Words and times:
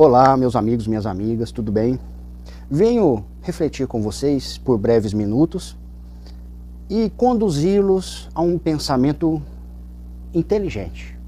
Olá, 0.00 0.36
meus 0.36 0.54
amigos, 0.54 0.86
minhas 0.86 1.06
amigas, 1.06 1.50
tudo 1.50 1.72
bem? 1.72 1.98
Venho 2.70 3.24
refletir 3.42 3.88
com 3.88 4.00
vocês 4.00 4.56
por 4.56 4.78
breves 4.78 5.12
minutos 5.12 5.76
e 6.88 7.10
conduzi-los 7.16 8.28
a 8.32 8.40
um 8.40 8.56
pensamento 8.56 9.42
inteligente. 10.32 11.18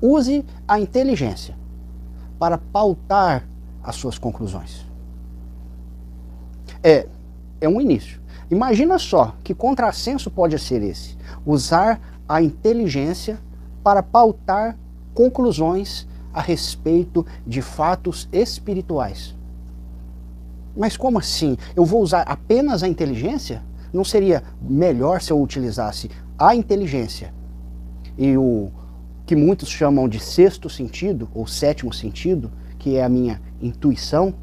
Use 0.00 0.42
a 0.66 0.80
inteligência 0.80 1.54
para 2.38 2.56
pautar 2.56 3.46
as 3.82 3.94
suas 3.94 4.16
conclusões. 4.16 4.86
É, 6.82 7.06
é 7.60 7.68
um 7.68 7.78
início. 7.78 8.22
Imagina 8.50 8.98
só 8.98 9.34
que 9.44 9.54
contrassenso 9.54 10.30
pode 10.30 10.58
ser 10.58 10.82
esse: 10.82 11.14
usar 11.44 12.00
a 12.26 12.40
inteligência 12.40 13.38
para 13.84 14.02
pautar 14.02 14.78
conclusões 15.12 16.08
a 16.32 16.40
respeito 16.40 17.26
de 17.46 17.60
fatos 17.62 18.28
espirituais. 18.32 19.34
Mas 20.76 20.96
como 20.96 21.18
assim? 21.18 21.56
Eu 21.74 21.84
vou 21.84 22.00
usar 22.02 22.22
apenas 22.22 22.82
a 22.82 22.88
inteligência? 22.88 23.62
Não 23.92 24.04
seria 24.04 24.42
melhor 24.62 25.20
se 25.20 25.32
eu 25.32 25.40
utilizasse 25.40 26.10
a 26.38 26.54
inteligência 26.54 27.34
e 28.16 28.36
o 28.36 28.70
que 29.26 29.34
muitos 29.34 29.68
chamam 29.68 30.08
de 30.08 30.20
sexto 30.20 30.68
sentido 30.68 31.28
ou 31.34 31.46
sétimo 31.46 31.92
sentido, 31.92 32.50
que 32.78 32.96
é 32.96 33.04
a 33.04 33.08
minha 33.08 33.40
intuição, 33.60 34.34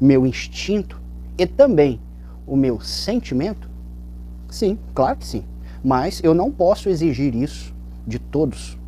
meu 0.00 0.26
instinto 0.26 1.00
e 1.38 1.46
também 1.46 2.00
o 2.46 2.56
meu 2.56 2.80
sentimento? 2.80 3.68
Sim, 4.48 4.78
claro 4.94 5.18
que 5.18 5.26
sim. 5.26 5.44
Mas 5.84 6.20
eu 6.22 6.34
não 6.34 6.50
posso 6.50 6.88
exigir 6.88 7.34
isso 7.34 7.74
de 8.06 8.18
todos. 8.18 8.78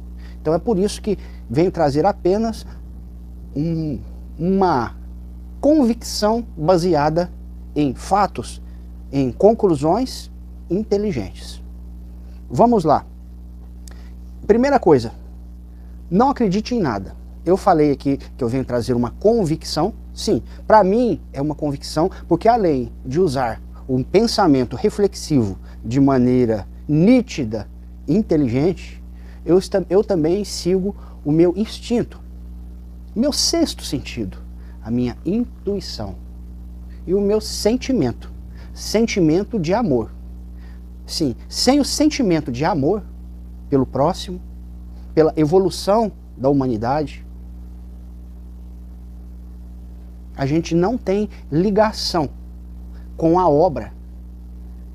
Então 0.40 0.54
é 0.54 0.58
por 0.58 0.78
isso 0.78 1.02
que 1.02 1.18
venho 1.48 1.70
trazer 1.70 2.04
apenas 2.04 2.66
um, 3.54 3.98
uma 4.38 4.94
convicção 5.60 6.46
baseada 6.56 7.30
em 7.74 7.94
fatos, 7.94 8.62
em 9.12 9.32
conclusões 9.32 10.30
inteligentes. 10.70 11.62
Vamos 12.50 12.84
lá. 12.84 13.04
Primeira 14.46 14.78
coisa, 14.78 15.12
não 16.10 16.30
acredite 16.30 16.74
em 16.74 16.80
nada. 16.80 17.14
Eu 17.44 17.56
falei 17.56 17.90
aqui 17.90 18.16
que 18.16 18.44
eu 18.44 18.48
venho 18.48 18.64
trazer 18.64 18.94
uma 18.94 19.10
convicção. 19.10 19.92
Sim, 20.14 20.42
para 20.66 20.82
mim 20.82 21.20
é 21.32 21.40
uma 21.40 21.54
convicção, 21.54 22.10
porque 22.26 22.48
além 22.48 22.92
de 23.04 23.20
usar 23.20 23.60
um 23.88 24.02
pensamento 24.02 24.76
reflexivo 24.76 25.58
de 25.84 26.00
maneira 26.00 26.66
nítida, 26.86 27.68
inteligente, 28.06 29.02
eu, 29.44 29.58
eu 29.88 30.04
também 30.04 30.44
sigo 30.44 30.94
o 31.28 31.30
meu 31.30 31.52
instinto, 31.58 32.18
meu 33.14 33.34
sexto 33.34 33.84
sentido, 33.84 34.38
a 34.82 34.90
minha 34.90 35.14
intuição 35.26 36.14
e 37.06 37.12
o 37.12 37.20
meu 37.20 37.38
sentimento, 37.38 38.32
sentimento 38.72 39.58
de 39.58 39.74
amor. 39.74 40.10
Sim, 41.06 41.36
sem 41.46 41.80
o 41.80 41.84
sentimento 41.84 42.50
de 42.50 42.64
amor 42.64 43.02
pelo 43.68 43.84
próximo, 43.84 44.40
pela 45.14 45.34
evolução 45.36 46.10
da 46.34 46.48
humanidade, 46.48 47.22
a 50.34 50.46
gente 50.46 50.74
não 50.74 50.96
tem 50.96 51.28
ligação 51.52 52.30
com 53.18 53.38
a 53.38 53.46
obra 53.46 53.92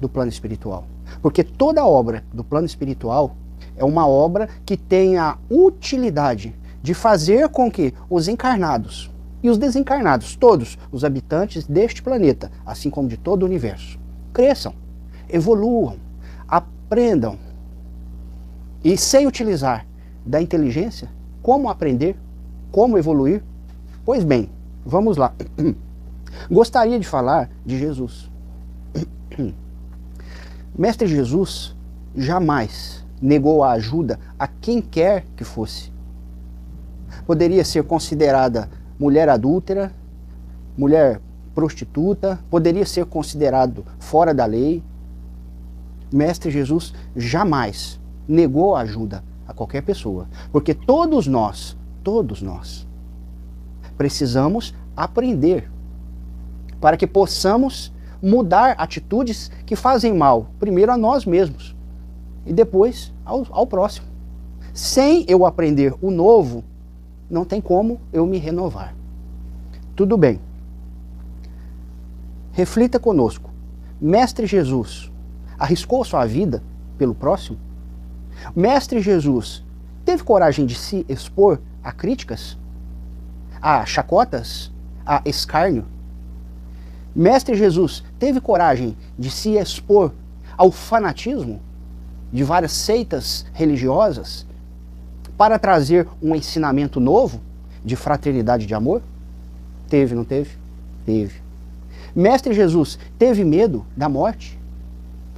do 0.02 0.10
plano 0.10 0.30
espiritual. 0.30 0.88
Porque 1.22 1.44
toda 1.44 1.86
obra 1.86 2.24
do 2.34 2.44
plano 2.44 2.66
espiritual 2.66 3.36
é 3.76 3.84
uma 3.84 4.08
obra 4.08 4.48
que 4.66 4.78
tem 4.78 5.18
a 5.18 5.38
utilidade 5.50 6.56
de 6.82 6.94
fazer 6.94 7.50
com 7.50 7.72
que 7.72 7.94
os 8.10 8.28
encarnados 8.28 9.12
e 9.42 9.50
os 9.50 9.58
desencarnados, 9.58 10.36
todos 10.36 10.78
os 10.92 11.04
habitantes 11.04 11.66
deste 11.66 12.02
planeta, 12.02 12.52
assim 12.66 12.90
como 12.90 13.10
de 13.10 13.18
todo 13.18 13.44
o 13.44 13.46
universo, 13.46 14.00
cresçam, 14.32 14.74
evoluam, 15.30 15.98
aprendam 16.48 17.38
e 18.84 18.98
sem 18.98 19.28
utilizar 19.28 19.86
da 20.26 20.42
inteligência, 20.42 21.10
como 21.42 21.70
aprender, 21.70 22.16
como 22.72 22.98
evoluir? 22.98 23.44
Pois 24.06 24.24
bem, 24.24 24.50
vamos 24.86 25.18
lá. 25.18 25.34
Gostaria 26.50 27.00
de 27.00 27.08
falar 27.08 27.50
de 27.66 27.78
Jesus. 27.78 28.32
Mestre 30.78 31.08
Jesus 31.08 31.76
jamais 32.16 33.03
negou 33.24 33.64
a 33.64 33.72
ajuda 33.72 34.20
a 34.38 34.46
quem 34.50 34.82
quer 34.82 35.26
que 35.38 35.46
fosse. 35.46 35.94
Poderia 37.26 37.64
ser 37.64 37.86
considerada 37.86 38.70
mulher 39.00 39.30
adúltera, 39.30 39.94
mulher 40.78 41.22
prostituta, 41.56 42.38
poderia 42.50 42.86
ser 42.86 43.06
considerado 43.06 43.86
fora 43.98 44.34
da 44.34 44.46
lei. 44.46 44.84
Mestre 46.12 46.52
Jesus 46.52 46.94
jamais 47.16 47.98
negou 48.28 48.76
a 48.76 48.82
ajuda 48.82 49.24
a 49.48 49.54
qualquer 49.54 49.84
pessoa, 49.84 50.28
porque 50.52 50.74
todos 50.74 51.26
nós, 51.26 51.78
todos 52.04 52.42
nós, 52.42 52.86
precisamos 53.98 54.76
aprender 54.98 55.72
para 56.82 56.98
que 56.98 57.08
possamos 57.08 57.94
mudar 58.22 58.76
atitudes 58.78 59.50
que 59.66 59.78
fazem 59.78 60.14
mal, 60.14 60.48
primeiro 60.60 60.92
a 60.92 60.98
nós 60.98 61.26
mesmos 61.26 61.74
e 62.46 62.54
depois 62.54 63.14
ao, 63.26 63.46
ao 63.50 63.68
próximo. 63.68 64.08
Sem 64.74 65.26
eu 65.28 65.46
aprender 65.46 65.94
o 66.02 66.10
novo, 66.10 66.64
não 67.30 67.46
tem 67.46 67.62
como 67.62 68.00
eu 68.12 68.26
me 68.26 68.38
renovar. 68.38 68.96
Tudo 69.96 70.18
bem. 70.18 70.40
Reflita 72.52 73.00
conosco. 73.00 73.50
Mestre 74.00 74.46
Jesus 74.46 75.12
arriscou 75.58 76.04
sua 76.04 76.26
vida 76.26 76.62
pelo 76.98 77.16
próximo? 77.16 77.58
Mestre 78.56 79.00
Jesus 79.00 79.64
teve 80.04 80.24
coragem 80.24 80.66
de 80.66 80.76
se 80.76 81.06
expor 81.08 81.62
a 81.84 81.92
críticas, 81.92 82.58
a 83.62 83.86
chacotas, 83.86 84.72
a 85.06 85.22
escárnio? 85.26 85.86
Mestre 87.16 87.56
Jesus 87.56 88.04
teve 88.18 88.42
coragem 88.42 88.98
de 89.18 89.30
se 89.30 89.52
expor 89.52 90.12
ao 90.58 90.72
fanatismo? 90.72 91.62
De 92.34 92.44
várias 92.44 92.72
seitas 92.72 93.46
religiosas 93.54 94.44
para 95.38 95.60
trazer 95.60 96.08
um 96.20 96.34
ensinamento 96.34 97.00
novo 97.00 97.40
de 97.86 97.96
fraternidade 97.96 98.64
e 98.64 98.68
de 98.68 98.74
amor? 98.74 99.04
Teve, 99.88 100.16
não 100.16 100.26
teve? 100.26 100.58
Teve. 101.06 101.36
Mestre 102.16 102.54
Jesus 102.54 102.98
teve 103.20 103.44
medo 103.44 103.86
da 103.96 104.10
morte? 104.10 104.58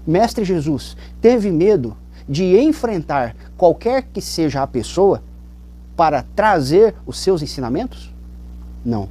Mestre 0.07 0.45
Jesus 0.45 0.95
teve 1.19 1.51
medo 1.51 1.97
de 2.27 2.57
enfrentar 2.57 3.35
qualquer 3.57 4.03
que 4.13 4.21
seja 4.21 4.63
a 4.63 4.67
pessoa 4.67 5.21
para 5.97 6.23
trazer 6.35 6.95
os 7.05 7.17
seus 7.19 7.41
ensinamentos? 7.41 8.13
Não, 8.85 9.09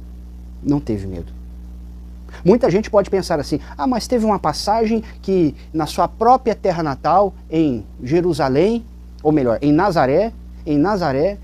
não 0.63 0.79
teve 0.79 1.05
medo. 1.05 1.34
Muita 2.45 2.69
gente 2.69 2.91
pode 2.91 3.09
pensar 3.09 3.39
assim: 3.39 3.59
ah, 3.75 3.87
mas 3.87 4.07
teve 4.07 4.23
uma 4.23 4.37
passagem 4.37 5.03
que 5.23 5.55
na 5.73 5.87
sua 5.87 6.07
própria 6.07 6.53
terra 6.53 6.83
natal, 6.83 7.33
em 7.49 7.83
Jerusalém, 8.03 8.85
ou 9.23 9.31
melhor, 9.31 9.57
em 9.63 9.71
Nazaré, 9.71 10.31
em 10.63 10.77
Nazaré, 10.77 11.39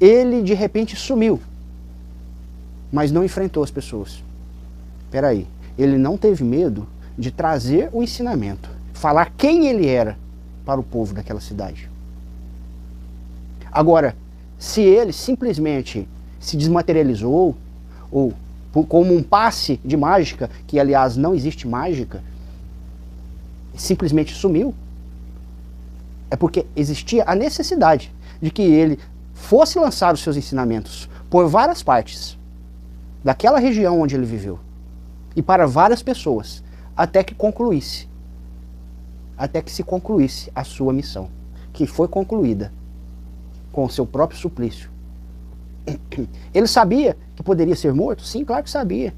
ele 0.00 0.40
de 0.40 0.54
repente 0.54 0.94
sumiu, 0.94 1.40
mas 2.92 3.10
não 3.10 3.24
enfrentou 3.24 3.64
as 3.64 3.72
pessoas. 3.72 4.22
Espera 5.04 5.28
aí, 5.28 5.48
ele 5.76 5.98
não 5.98 6.16
teve 6.16 6.44
medo 6.44 6.86
de 7.18 7.32
trazer 7.32 7.90
o 7.92 8.00
ensinamento, 8.00 8.70
falar 8.92 9.32
quem 9.36 9.66
ele 9.66 9.88
era 9.88 10.16
para 10.64 10.78
o 10.78 10.84
povo 10.84 11.12
daquela 11.12 11.40
cidade. 11.40 11.90
Agora, 13.70 14.14
se 14.58 14.80
ele 14.80 15.12
simplesmente 15.12 16.08
se 16.38 16.56
desmaterializou 16.56 17.56
ou 18.10 18.32
como 18.82 19.14
um 19.14 19.22
passe 19.22 19.78
de 19.84 19.96
mágica, 19.96 20.50
que 20.66 20.80
aliás 20.80 21.16
não 21.16 21.34
existe 21.34 21.68
mágica, 21.68 22.22
simplesmente 23.76 24.34
sumiu, 24.34 24.74
é 26.30 26.36
porque 26.36 26.66
existia 26.74 27.22
a 27.26 27.34
necessidade 27.34 28.12
de 28.40 28.50
que 28.50 28.62
ele 28.62 28.98
fosse 29.32 29.78
lançar 29.78 30.14
os 30.14 30.20
seus 30.20 30.36
ensinamentos 30.36 31.08
por 31.30 31.46
várias 31.46 31.82
partes 31.82 32.36
daquela 33.22 33.58
região 33.58 34.00
onde 34.00 34.16
ele 34.16 34.26
viveu 34.26 34.58
e 35.36 35.42
para 35.42 35.66
várias 35.66 36.02
pessoas, 36.02 36.62
até 36.96 37.22
que 37.22 37.34
concluísse, 37.34 38.08
até 39.36 39.60
que 39.60 39.70
se 39.70 39.82
concluísse 39.82 40.50
a 40.54 40.64
sua 40.64 40.92
missão, 40.92 41.28
que 41.72 41.86
foi 41.86 42.08
concluída 42.08 42.72
com 43.72 43.84
o 43.84 43.90
seu 43.90 44.06
próprio 44.06 44.38
suplício 44.38 44.93
ele 46.54 46.66
sabia 46.66 47.16
que 47.36 47.42
poderia 47.42 47.76
ser 47.76 47.92
morto? 47.92 48.22
Sim, 48.22 48.44
claro 48.44 48.64
que 48.64 48.70
sabia. 48.70 49.14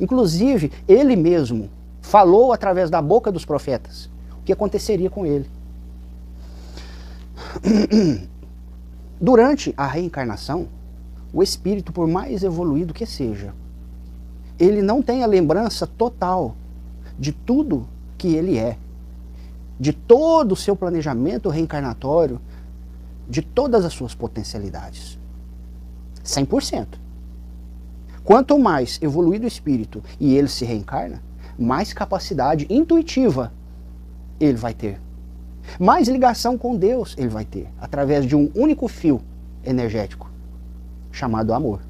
Inclusive, 0.00 0.72
ele 0.88 1.16
mesmo 1.16 1.70
falou 2.02 2.52
através 2.52 2.90
da 2.90 3.00
boca 3.00 3.32
dos 3.32 3.44
profetas 3.44 4.10
o 4.38 4.44
que 4.44 4.52
aconteceria 4.52 5.08
com 5.08 5.24
ele. 5.24 5.48
Durante 9.20 9.72
a 9.76 9.86
reencarnação, 9.86 10.68
o 11.32 11.42
espírito, 11.42 11.92
por 11.92 12.06
mais 12.06 12.42
evoluído 12.42 12.92
que 12.92 13.06
seja, 13.06 13.54
ele 14.58 14.82
não 14.82 15.02
tem 15.02 15.24
a 15.24 15.26
lembrança 15.26 15.86
total 15.86 16.54
de 17.18 17.32
tudo 17.32 17.88
que 18.18 18.34
ele 18.34 18.58
é, 18.58 18.76
de 19.78 19.92
todo 19.92 20.52
o 20.52 20.56
seu 20.56 20.76
planejamento 20.76 21.48
reencarnatório, 21.48 22.40
de 23.28 23.42
todas 23.42 23.84
as 23.84 23.92
suas 23.92 24.14
potencialidades. 24.14 25.18
100%. 26.24 26.86
Quanto 28.24 28.58
mais 28.58 28.98
evoluído 29.02 29.44
o 29.44 29.48
espírito 29.48 30.02
e 30.18 30.34
ele 30.34 30.48
se 30.48 30.64
reencarna, 30.64 31.22
mais 31.58 31.92
capacidade 31.92 32.66
intuitiva 32.70 33.52
ele 34.40 34.56
vai 34.56 34.72
ter. 34.72 35.00
Mais 35.78 36.08
ligação 36.08 36.56
com 36.56 36.76
Deus 36.76 37.14
ele 37.18 37.28
vai 37.28 37.44
ter, 37.44 37.68
através 37.80 38.26
de 38.26 38.34
um 38.34 38.50
único 38.54 38.88
fio 38.88 39.20
energético, 39.62 40.30
chamado 41.12 41.52
amor. 41.52 41.80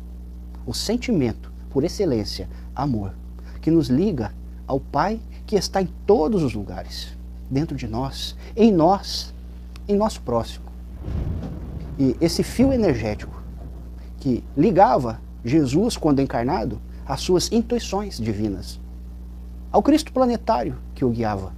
O 0.66 0.74
sentimento, 0.74 1.52
por 1.70 1.84
excelência, 1.84 2.48
amor, 2.74 3.14
que 3.60 3.70
nos 3.70 3.88
liga 3.88 4.32
ao 4.66 4.80
Pai 4.80 5.20
que 5.46 5.56
está 5.56 5.80
em 5.82 5.88
todos 6.06 6.42
os 6.42 6.54
lugares, 6.54 7.16
dentro 7.50 7.76
de 7.76 7.86
nós, 7.86 8.36
em 8.56 8.72
nós, 8.72 9.34
em 9.86 9.96
nosso 9.96 10.20
próximo. 10.22 10.64
E 11.98 12.16
esse 12.20 12.42
fio 12.42 12.72
energético 12.72 13.43
que 14.24 14.42
ligava 14.56 15.20
Jesus, 15.44 15.98
quando 15.98 16.22
encarnado, 16.22 16.80
às 17.06 17.20
suas 17.20 17.52
intuições 17.52 18.16
divinas, 18.16 18.80
ao 19.70 19.82
Cristo 19.82 20.10
planetário 20.10 20.78
que 20.94 21.04
o 21.04 21.10
guiava, 21.10 21.52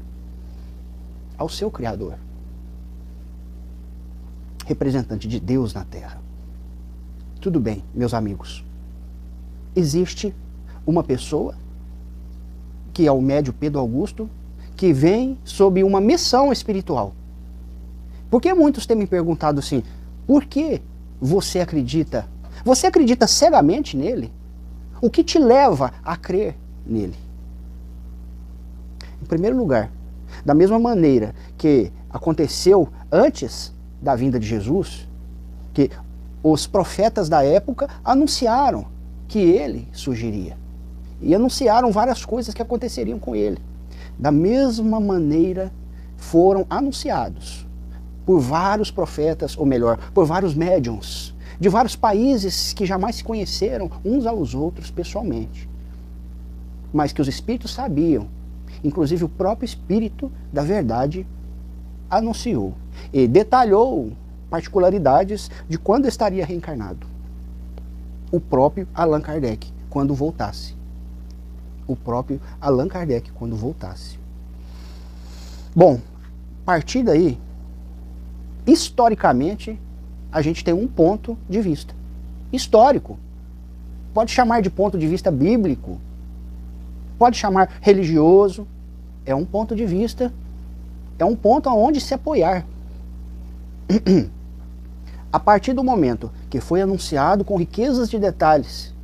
ao 1.39 1.49
seu 1.49 1.71
Criador, 1.71 2.19
representante 4.67 5.29
de 5.29 5.39
Deus 5.39 5.73
na 5.73 5.85
Terra. 5.85 6.21
Tudo 7.41 7.61
bem, 7.61 7.85
meus 7.95 8.13
amigos. 8.13 8.65
Existe 9.77 10.35
uma 10.85 11.05
pessoa, 11.05 11.55
que 12.93 13.07
é 13.07 13.13
o 13.13 13.23
médio 13.23 13.53
Pedro 13.53 13.79
Augusto, 13.79 14.29
que 14.77 14.93
vem 14.93 15.39
sob 15.45 15.85
uma 15.85 16.01
missão 16.01 16.53
espiritual. 16.53 17.15
Porque 18.29 18.53
muitos 18.53 18.87
têm 18.87 18.97
me 18.97 19.07
perguntado 19.07 19.61
assim: 19.61 19.85
por 20.27 20.45
que 20.47 20.83
você 21.21 21.61
acredita? 21.61 22.27
Você 22.67 22.89
acredita 22.89 23.29
cegamente 23.29 23.97
nele? 23.97 24.33
O 25.01 25.09
que 25.09 25.23
te 25.23 25.39
leva 25.39 25.93
a 26.05 26.17
crer 26.17 26.57
nele? 26.85 27.15
Em 29.23 29.25
primeiro 29.25 29.57
lugar, 29.57 29.89
da 30.45 30.53
mesma 30.53 30.77
maneira 30.77 31.33
que 31.57 31.93
aconteceu 32.11 32.89
antes 33.13 33.73
da 34.03 34.17
vinda 34.17 34.37
de 34.41 34.49
Jesus, 34.49 35.07
que 35.73 35.93
os 36.43 36.67
profetas 36.67 37.29
da 37.29 37.45
época 37.45 37.89
anunciaram 38.05 38.87
que 39.29 39.39
ele 39.39 39.87
surgiria. 39.93 40.59
E 41.23 41.37
anunciaram 41.37 41.93
várias 41.93 42.25
coisas 42.25 42.53
que 42.53 42.63
aconteceriam 42.63 43.21
com 43.21 43.37
ele. 43.37 43.59
Da 44.19 44.33
mesma 44.33 44.99
maneira 44.99 45.73
foram 46.17 46.67
anunciados 46.69 47.65
por 48.27 48.41
vários 48.41 48.91
profetas, 48.91 49.57
ou 49.57 49.65
melhor, 49.65 49.99
por 50.13 50.27
vários 50.27 50.53
médiums, 50.53 51.36
de 51.58 51.69
vários 51.69 51.97
países 51.97 52.73
que 52.73 52.87
jamais 52.87 53.17
se 53.17 53.25
conheceram 53.25 53.91
uns 54.05 54.26
aos 54.26 54.55
outros 54.55 54.91
pessoalmente. 54.91 55.69
Mas 56.93 57.12
que 57.12 57.20
os 57.20 57.29
espíritos 57.29 57.73
sabiam, 57.73 58.29
inclusive 58.82 59.25
o 59.25 59.29
próprio 59.29 59.64
espírito 59.64 60.31
da 60.53 60.62
verdade 60.62 61.26
anunciou 62.11 62.75
e 63.12 63.26
detalhou 63.26 64.12
particularidades 64.49 65.50
de 65.69 65.79
quando 65.79 66.06
estaria 66.06 66.44
reencarnado. 66.44 67.06
O 68.31 68.41
próprio 68.41 68.88
Allan 68.94 69.20
Kardec, 69.20 69.73
quando 69.91 70.14
voltasse. 70.14 70.75
O 71.87 71.97
próprio 71.97 72.41
Allan 72.61 72.88
Kardec, 72.88 73.31
quando 73.32 73.56
voltasse. 73.56 74.19
Bom, 75.75 76.00
a 76.62 76.64
partir 76.64 77.03
daí, 77.03 77.38
historicamente, 78.67 79.79
a 80.31 80.43
gente 80.43 80.64
tem 80.64 80.75
um 80.75 80.87
ponto 80.87 81.37
de 81.49 81.61
vista. 81.61 81.94
Histórico. 82.52 83.19
Pode 84.12 84.31
chamar 84.31 84.62
de 84.62 84.70
ponto 84.70 84.99
de 84.99 85.06
vista 85.06 85.31
bíblico. 85.31 86.00
Pode 87.19 87.37
chamar 87.37 87.78
religioso. 87.81 88.67
É 89.25 89.34
um 89.34 89.44
ponto 89.44 89.75
de 89.75 89.84
vista. 89.84 90.32
É 91.19 91.25
um 91.25 91.37
ponto 91.37 91.69
aonde 91.69 92.00
se 92.00 92.14
apoiar. 92.14 92.67
A 95.32 95.40
partir 95.40 95.73
do 95.73 95.84
momento 95.84 96.31
que 96.49 96.61
foi 96.61 96.81
anunciado 96.81 97.44
com 97.44 97.56
riquezas 97.56 98.08
de 98.08 98.19
detalhes 98.19 98.94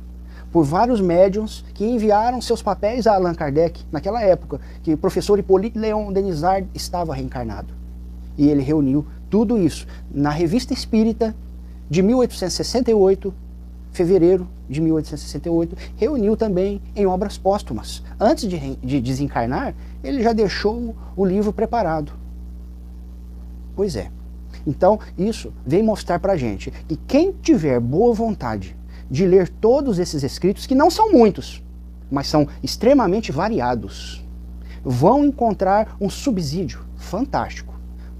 por 0.53 0.63
vários 0.63 1.01
médiums 1.01 1.65
que 1.73 1.83
enviaram 1.83 2.39
seus 2.39 2.61
papéis 2.61 3.07
a 3.07 3.15
Allan 3.15 3.33
Kardec, 3.33 3.83
naquela 3.91 4.21
época, 4.21 4.61
que 4.83 4.93
o 4.93 4.97
professor 4.97 5.39
Hippolyte 5.39 5.79
Léon 5.79 6.13
Denisard 6.13 6.67
estava 6.75 7.15
reencarnado. 7.15 7.73
E 8.37 8.47
ele 8.47 8.61
reuniu 8.61 9.05
tudo 9.33 9.57
isso 9.57 9.87
na 10.13 10.29
Revista 10.29 10.75
Espírita 10.75 11.35
de 11.89 12.03
1868, 12.03 13.33
fevereiro 13.91 14.47
de 14.69 14.79
1868, 14.79 15.75
reuniu 15.97 16.37
também 16.37 16.79
em 16.95 17.07
obras 17.07 17.35
póstumas. 17.35 18.03
Antes 18.19 18.47
de, 18.47 18.75
de 18.75 19.01
desencarnar, 19.01 19.73
ele 20.03 20.21
já 20.21 20.33
deixou 20.33 20.95
o 21.15 21.25
livro 21.25 21.51
preparado. 21.51 22.11
Pois 23.75 23.95
é. 23.95 24.11
Então, 24.67 24.99
isso 25.17 25.51
vem 25.65 25.81
mostrar 25.81 26.19
para 26.19 26.33
a 26.33 26.37
gente 26.37 26.69
que 26.87 26.95
quem 26.95 27.31
tiver 27.31 27.79
boa 27.79 28.13
vontade 28.13 28.77
de 29.09 29.25
ler 29.25 29.49
todos 29.49 29.97
esses 29.97 30.21
escritos, 30.21 30.67
que 30.67 30.75
não 30.75 30.91
são 30.91 31.11
muitos, 31.11 31.63
mas 32.11 32.27
são 32.27 32.47
extremamente 32.61 33.31
variados, 33.31 34.23
vão 34.83 35.25
encontrar 35.25 35.97
um 35.99 36.07
subsídio 36.07 36.85
fantástico 36.95 37.72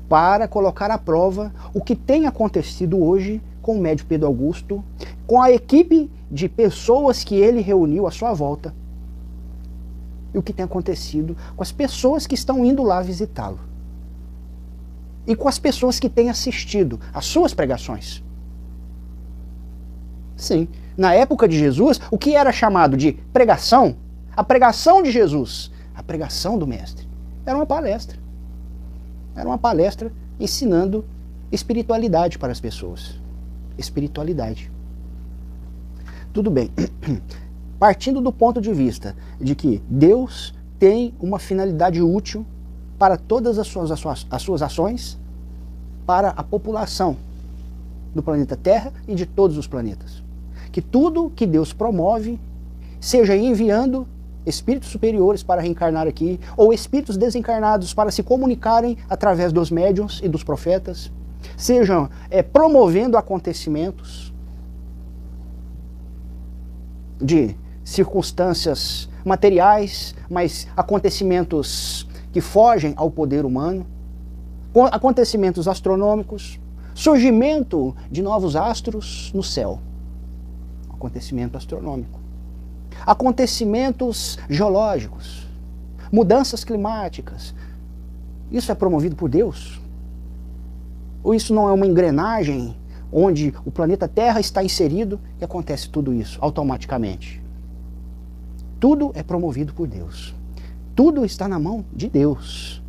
para 0.07 0.47
colocar 0.47 0.91
à 0.91 0.97
prova 0.97 1.53
o 1.73 1.81
que 1.81 1.95
tem 1.95 2.27
acontecido 2.27 3.01
hoje 3.03 3.41
com 3.61 3.77
o 3.77 3.81
médio 3.81 4.05
Pedro 4.05 4.27
Augusto, 4.27 4.83
com 5.25 5.41
a 5.41 5.51
equipe 5.51 6.11
de 6.29 6.49
pessoas 6.49 7.23
que 7.23 7.35
ele 7.35 7.61
reuniu 7.61 8.05
à 8.05 8.11
sua 8.11 8.33
volta, 8.33 8.73
e 10.33 10.37
o 10.37 10.43
que 10.43 10.51
tem 10.51 10.65
acontecido 10.65 11.37
com 11.55 11.63
as 11.63 11.71
pessoas 11.71 12.25
que 12.25 12.35
estão 12.35 12.65
indo 12.65 12.83
lá 12.83 13.01
visitá-lo 13.01 13.59
e 15.25 15.35
com 15.35 15.47
as 15.47 15.57
pessoas 15.57 15.99
que 15.99 16.09
têm 16.09 16.29
assistido 16.29 16.99
às 17.13 17.25
suas 17.25 17.53
pregações. 17.53 18.23
Sim, 20.35 20.67
na 20.97 21.13
época 21.13 21.47
de 21.47 21.57
Jesus, 21.57 22.01
o 22.11 22.17
que 22.17 22.35
era 22.35 22.51
chamado 22.51 22.97
de 22.97 23.13
pregação, 23.31 23.95
a 24.35 24.43
pregação 24.43 25.01
de 25.01 25.11
Jesus, 25.11 25.71
a 25.95 26.03
pregação 26.03 26.57
do 26.57 26.67
Mestre, 26.67 27.07
era 27.45 27.55
uma 27.55 27.65
palestra. 27.65 28.22
Era 29.35 29.47
uma 29.47 29.57
palestra 29.57 30.11
ensinando 30.39 31.05
espiritualidade 31.51 32.37
para 32.37 32.51
as 32.51 32.59
pessoas. 32.59 33.19
Espiritualidade. 33.77 34.71
Tudo 36.31 36.49
bem. 36.49 36.71
Partindo 37.79 38.21
do 38.21 38.31
ponto 38.31 38.61
de 38.61 38.73
vista 38.73 39.15
de 39.39 39.55
que 39.55 39.81
Deus 39.89 40.53
tem 40.79 41.13
uma 41.19 41.39
finalidade 41.39 42.01
útil 42.01 42.45
para 42.97 43.17
todas 43.17 43.57
as 43.57 43.67
suas, 43.67 43.91
as 43.91 43.99
suas, 43.99 44.27
as 44.29 44.41
suas 44.41 44.61
ações 44.61 45.19
para 46.05 46.29
a 46.29 46.43
população 46.43 47.17
do 48.13 48.21
planeta 48.21 48.55
Terra 48.55 48.93
e 49.07 49.15
de 49.15 49.25
todos 49.25 49.57
os 49.57 49.67
planetas. 49.67 50.23
Que 50.71 50.81
tudo 50.81 51.31
que 51.35 51.45
Deus 51.45 51.73
promove, 51.73 52.39
seja 52.99 53.35
enviando 53.35 54.07
espíritos 54.45 54.89
superiores 54.89 55.43
para 55.43 55.61
reencarnar 55.61 56.07
aqui, 56.07 56.39
ou 56.57 56.73
espíritos 56.73 57.17
desencarnados 57.17 57.93
para 57.93 58.11
se 58.11 58.23
comunicarem 58.23 58.97
através 59.09 59.51
dos 59.51 59.71
médiuns 59.71 60.21
e 60.23 60.27
dos 60.27 60.43
profetas, 60.43 61.11
sejam 61.57 62.09
é, 62.29 62.41
promovendo 62.41 63.17
acontecimentos 63.17 64.33
de 67.21 67.55
circunstâncias 67.83 69.09
materiais, 69.23 70.15
mas 70.29 70.67
acontecimentos 70.75 72.07
que 72.31 72.41
fogem 72.41 72.93
ao 72.97 73.09
poder 73.09 73.45
humano, 73.45 73.85
acontecimentos 74.91 75.67
astronômicos, 75.67 76.59
surgimento 76.93 77.95
de 78.11 78.21
novos 78.21 78.55
astros 78.55 79.31
no 79.33 79.43
céu. 79.43 79.79
Acontecimento 80.89 81.57
astronômico. 81.57 82.22
Acontecimentos 83.05 84.37
geológicos, 84.49 85.47
mudanças 86.11 86.63
climáticas. 86.63 87.53
Isso 88.51 88.71
é 88.71 88.75
promovido 88.75 89.15
por 89.15 89.29
Deus? 89.29 89.81
Ou 91.23 91.33
isso 91.33 91.53
não 91.53 91.67
é 91.67 91.71
uma 91.71 91.87
engrenagem 91.87 92.75
onde 93.11 93.53
o 93.65 93.71
planeta 93.71 94.07
Terra 94.07 94.39
está 94.39 94.63
inserido 94.63 95.19
e 95.39 95.43
acontece 95.43 95.89
tudo 95.89 96.13
isso 96.13 96.37
automaticamente? 96.41 97.41
Tudo 98.79 99.11
é 99.15 99.23
promovido 99.23 99.73
por 99.73 99.87
Deus. 99.87 100.35
Tudo 100.95 101.23
está 101.25 101.47
na 101.47 101.57
mão 101.57 101.85
de 101.93 102.09
Deus. 102.09 102.83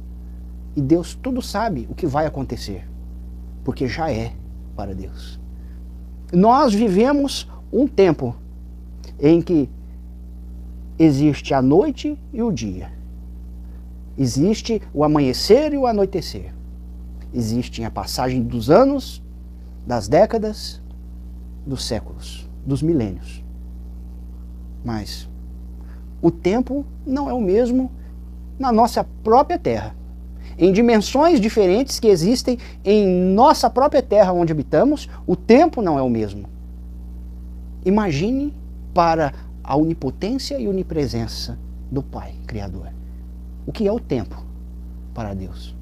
E 0.76 0.82
Deus 0.82 1.14
tudo 1.14 1.40
sabe 1.40 1.86
o 1.88 1.94
que 1.94 2.06
vai 2.06 2.26
acontecer, 2.26 2.84
porque 3.62 3.86
já 3.86 4.10
é 4.10 4.32
para 4.74 4.94
Deus. 4.94 5.38
Nós 6.32 6.74
vivemos 6.74 7.48
um 7.72 7.86
tempo 7.86 8.34
em 9.20 9.40
que 9.40 9.68
existe 10.98 11.52
a 11.54 11.60
noite 11.60 12.18
e 12.32 12.42
o 12.42 12.52
dia. 12.52 12.92
Existe 14.16 14.80
o 14.92 15.02
amanhecer 15.02 15.72
e 15.72 15.76
o 15.76 15.86
anoitecer. 15.86 16.54
Existem 17.32 17.84
a 17.84 17.90
passagem 17.90 18.42
dos 18.42 18.70
anos, 18.70 19.22
das 19.86 20.06
décadas, 20.06 20.80
dos 21.66 21.84
séculos, 21.84 22.48
dos 22.64 22.80
milênios. 22.80 23.42
Mas 24.84 25.28
o 26.22 26.30
tempo 26.30 26.86
não 27.04 27.28
é 27.28 27.32
o 27.32 27.40
mesmo 27.40 27.90
na 28.58 28.70
nossa 28.70 29.04
própria 29.22 29.58
terra. 29.58 29.94
Em 30.56 30.72
dimensões 30.72 31.40
diferentes 31.40 31.98
que 31.98 32.06
existem 32.06 32.58
em 32.84 33.06
nossa 33.06 33.68
própria 33.68 34.00
terra 34.00 34.32
onde 34.32 34.52
habitamos, 34.52 35.08
o 35.26 35.34
tempo 35.34 35.82
não 35.82 35.98
é 35.98 36.02
o 36.02 36.08
mesmo. 36.08 36.44
Imagine 37.84 38.54
para 38.94 39.34
a 39.64 39.76
onipotência 39.76 40.60
e 40.60 40.68
onipresença 40.68 41.58
do 41.90 42.02
Pai 42.02 42.34
Criador. 42.46 42.92
O 43.66 43.72
que 43.72 43.88
é 43.88 43.92
o 43.92 43.98
tempo 43.98 44.44
para 45.14 45.32
Deus? 45.32 45.74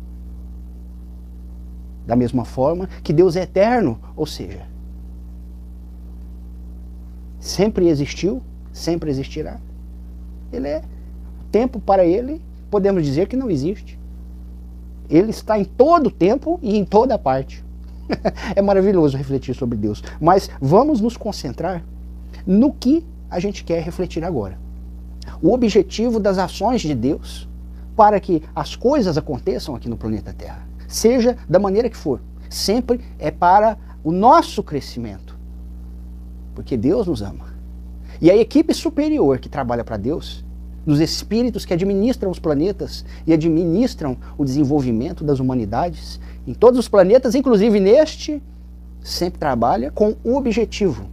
Da 2.06 2.14
mesma 2.14 2.44
forma 2.44 2.88
que 3.02 3.12
Deus 3.12 3.34
é 3.34 3.42
eterno, 3.42 3.98
ou 4.16 4.24
seja, 4.24 4.66
sempre 7.40 7.88
existiu, 7.88 8.40
sempre 8.72 9.10
existirá. 9.10 9.60
Ele 10.52 10.68
é 10.68 10.82
tempo 11.50 11.80
para 11.80 12.04
ele, 12.04 12.40
podemos 12.70 13.04
dizer 13.04 13.26
que 13.26 13.36
não 13.36 13.50
existe. 13.50 13.98
Ele 15.10 15.30
está 15.30 15.58
em 15.58 15.64
todo 15.64 16.06
o 16.06 16.10
tempo 16.10 16.58
e 16.62 16.76
em 16.76 16.84
toda 16.84 17.18
parte. 17.18 17.64
é 18.54 18.62
maravilhoso 18.62 19.16
refletir 19.16 19.54
sobre 19.54 19.76
Deus, 19.76 20.02
mas 20.20 20.48
vamos 20.60 21.00
nos 21.00 21.16
concentrar 21.16 21.84
no 22.46 22.72
que 22.72 23.04
a 23.32 23.40
gente 23.40 23.64
quer 23.64 23.82
refletir 23.82 24.22
agora. 24.22 24.58
O 25.40 25.52
objetivo 25.52 26.20
das 26.20 26.38
ações 26.38 26.82
de 26.82 26.94
Deus 26.94 27.48
para 27.96 28.20
que 28.20 28.42
as 28.54 28.76
coisas 28.76 29.16
aconteçam 29.16 29.74
aqui 29.74 29.88
no 29.88 29.96
planeta 29.96 30.32
Terra, 30.32 30.66
seja 30.86 31.36
da 31.48 31.58
maneira 31.58 31.88
que 31.88 31.96
for, 31.96 32.20
sempre 32.48 33.00
é 33.18 33.30
para 33.30 33.78
o 34.04 34.12
nosso 34.12 34.62
crescimento. 34.62 35.36
Porque 36.54 36.76
Deus 36.76 37.06
nos 37.06 37.22
ama. 37.22 37.46
E 38.20 38.30
a 38.30 38.36
equipe 38.36 38.74
superior 38.74 39.38
que 39.38 39.48
trabalha 39.48 39.82
para 39.82 39.96
Deus, 39.96 40.44
dos 40.84 41.00
espíritos 41.00 41.64
que 41.64 41.72
administram 41.72 42.30
os 42.30 42.38
planetas 42.38 43.04
e 43.26 43.32
administram 43.32 44.16
o 44.36 44.44
desenvolvimento 44.44 45.24
das 45.24 45.40
humanidades, 45.40 46.20
em 46.46 46.52
todos 46.52 46.78
os 46.78 46.88
planetas, 46.88 47.34
inclusive 47.34 47.80
neste, 47.80 48.42
sempre 49.00 49.38
trabalha 49.38 49.90
com 49.90 50.16
o 50.22 50.36
objetivo 50.36 51.06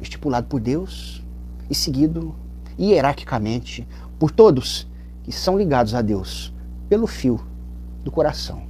estipulado 0.00 0.46
por 0.48 0.60
Deus 0.60 1.21
e 1.68 1.74
seguido 1.74 2.34
hierarquicamente 2.78 3.86
por 4.18 4.30
todos 4.30 4.86
que 5.22 5.32
são 5.32 5.56
ligados 5.56 5.94
a 5.94 6.02
Deus 6.02 6.52
pelo 6.88 7.06
fio 7.06 7.40
do 8.04 8.10
coração. 8.10 8.62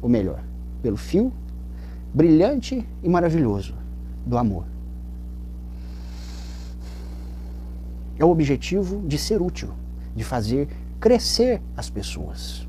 Ou 0.00 0.08
melhor, 0.08 0.42
pelo 0.82 0.96
fio 0.96 1.32
brilhante 2.12 2.86
e 3.02 3.08
maravilhoso 3.08 3.74
do 4.26 4.36
amor. 4.36 4.64
É 8.18 8.24
o 8.24 8.30
objetivo 8.30 9.02
de 9.06 9.16
ser 9.16 9.40
útil, 9.40 9.70
de 10.14 10.24
fazer 10.24 10.68
crescer 10.98 11.62
as 11.76 11.88
pessoas. 11.88 12.66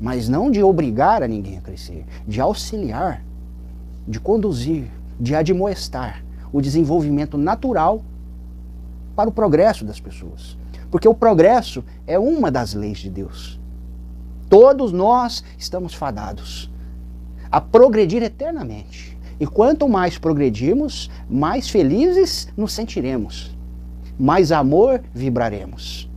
Mas 0.00 0.28
não 0.28 0.50
de 0.50 0.62
obrigar 0.62 1.22
a 1.22 1.28
ninguém 1.28 1.58
a 1.58 1.60
crescer, 1.60 2.04
de 2.26 2.40
auxiliar, 2.40 3.24
de 4.06 4.20
conduzir, 4.20 4.88
de 5.18 5.34
admoestar 5.34 6.24
o 6.52 6.60
desenvolvimento 6.60 7.38
natural 7.38 8.02
para 9.14 9.28
o 9.28 9.32
progresso 9.32 9.84
das 9.84 10.00
pessoas. 10.00 10.56
Porque 10.90 11.08
o 11.08 11.14
progresso 11.14 11.84
é 12.06 12.18
uma 12.18 12.50
das 12.50 12.74
leis 12.74 12.98
de 12.98 13.10
Deus. 13.10 13.58
Todos 14.48 14.92
nós 14.92 15.42
estamos 15.58 15.94
fadados 15.94 16.70
a 17.50 17.60
progredir 17.60 18.22
eternamente. 18.22 19.16
E 19.40 19.46
quanto 19.46 19.88
mais 19.88 20.18
progredirmos, 20.18 21.10
mais 21.28 21.68
felizes 21.68 22.48
nos 22.56 22.72
sentiremos, 22.72 23.56
mais 24.18 24.52
amor 24.52 25.02
vibraremos 25.12 26.08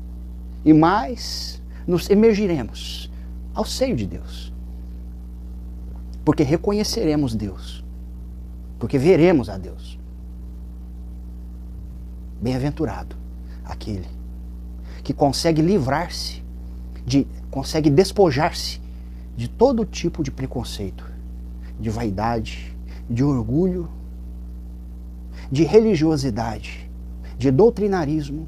e 0.63 0.73
mais 0.73 1.61
nos 1.87 2.09
emergiremos 2.09 3.09
ao 3.53 3.65
seio 3.65 3.95
de 3.95 4.05
Deus. 4.05 4.53
Porque 6.23 6.43
reconheceremos 6.43 7.35
Deus, 7.35 7.83
porque 8.79 8.97
veremos 8.97 9.49
a 9.49 9.57
Deus. 9.57 9.94
Bem-aventurado 12.45 13.15
aquele 13.63 14.05
que 15.03 15.15
consegue 15.15 15.63
livrar-se, 15.63 16.43
de 17.03 17.25
consegue 17.49 17.89
despojar-se 17.89 18.79
de 19.35 19.47
todo 19.47 19.83
tipo 19.83 20.21
de 20.21 20.29
preconceito, 20.29 21.11
de 21.79 21.89
vaidade, 21.89 22.77
de 23.09 23.23
orgulho, 23.23 23.89
de 25.51 25.63
religiosidade, 25.63 26.87
de 27.35 27.49
doutrinarismo. 27.49 28.47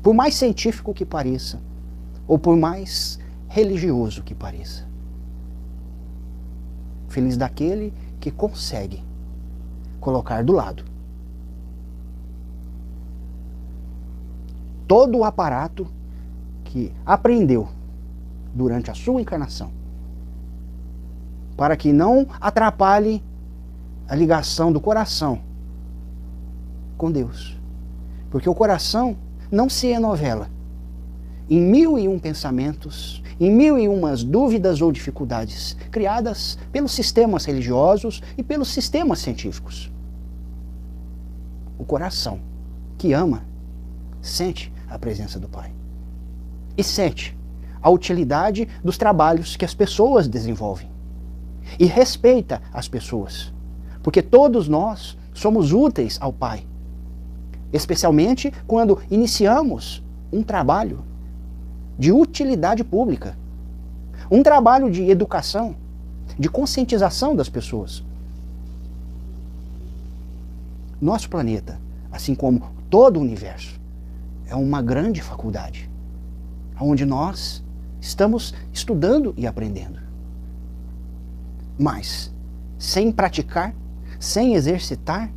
Por 0.00 0.14
mais 0.14 0.36
científico 0.36 0.94
que 0.94 1.04
pareça, 1.04 1.60
ou 2.28 2.38
por 2.38 2.56
mais 2.56 3.18
religioso 3.48 4.22
que 4.22 4.36
pareça. 4.36 4.86
Feliz 7.08 7.36
daquele 7.36 7.92
que 8.20 8.30
consegue 8.30 9.02
colocar 10.00 10.44
do 10.44 10.52
lado 10.52 10.93
todo 14.86 15.18
o 15.18 15.24
aparato 15.24 15.86
que 16.64 16.92
aprendeu 17.04 17.68
durante 18.54 18.90
a 18.90 18.94
sua 18.94 19.20
encarnação, 19.20 19.70
para 21.56 21.76
que 21.76 21.92
não 21.92 22.26
atrapalhe 22.40 23.22
a 24.08 24.14
ligação 24.14 24.72
do 24.72 24.80
coração 24.80 25.40
com 26.96 27.10
Deus. 27.10 27.58
Porque 28.30 28.48
o 28.48 28.54
coração 28.54 29.16
não 29.50 29.68
se 29.68 29.86
renovela 29.88 30.48
em 31.48 31.60
mil 31.60 31.98
e 31.98 32.08
um 32.08 32.18
pensamentos, 32.18 33.22
em 33.38 33.50
mil 33.50 33.78
e 33.78 33.88
umas 33.88 34.24
dúvidas 34.24 34.80
ou 34.80 34.90
dificuldades 34.90 35.76
criadas 35.90 36.58
pelos 36.72 36.92
sistemas 36.92 37.44
religiosos 37.44 38.22
e 38.36 38.42
pelos 38.42 38.68
sistemas 38.68 39.18
científicos. 39.18 39.92
O 41.78 41.84
coração 41.84 42.40
que 42.96 43.12
ama 43.12 43.44
sente 44.22 44.72
a 44.94 44.98
presença 44.98 45.40
do 45.40 45.48
Pai. 45.48 45.72
E 46.76 46.84
sete, 46.84 47.36
a 47.82 47.90
utilidade 47.90 48.68
dos 48.82 48.96
trabalhos 48.96 49.56
que 49.56 49.64
as 49.64 49.74
pessoas 49.74 50.28
desenvolvem. 50.28 50.88
E 51.78 51.84
respeita 51.84 52.62
as 52.72 52.86
pessoas, 52.86 53.52
porque 54.02 54.22
todos 54.22 54.68
nós 54.68 55.18
somos 55.32 55.72
úteis 55.72 56.16
ao 56.20 56.32
Pai, 56.32 56.64
especialmente 57.72 58.52
quando 58.66 59.00
iniciamos 59.10 60.02
um 60.32 60.42
trabalho 60.42 61.02
de 61.98 62.12
utilidade 62.12 62.84
pública, 62.84 63.36
um 64.30 64.42
trabalho 64.42 64.90
de 64.90 65.10
educação, 65.10 65.74
de 66.38 66.48
conscientização 66.48 67.34
das 67.34 67.48
pessoas. 67.48 68.02
Nosso 71.00 71.28
planeta, 71.28 71.80
assim 72.12 72.34
como 72.34 72.70
todo 72.88 73.16
o 73.16 73.20
universo, 73.20 73.80
é 74.46 74.54
uma 74.54 74.82
grande 74.82 75.20
faculdade, 75.20 75.90
onde 76.80 77.04
nós 77.04 77.64
estamos 78.00 78.54
estudando 78.72 79.32
e 79.36 79.46
aprendendo. 79.46 79.98
Mas, 81.78 82.32
sem 82.78 83.10
praticar, 83.10 83.74
sem 84.20 84.54
exercitar 84.54 85.30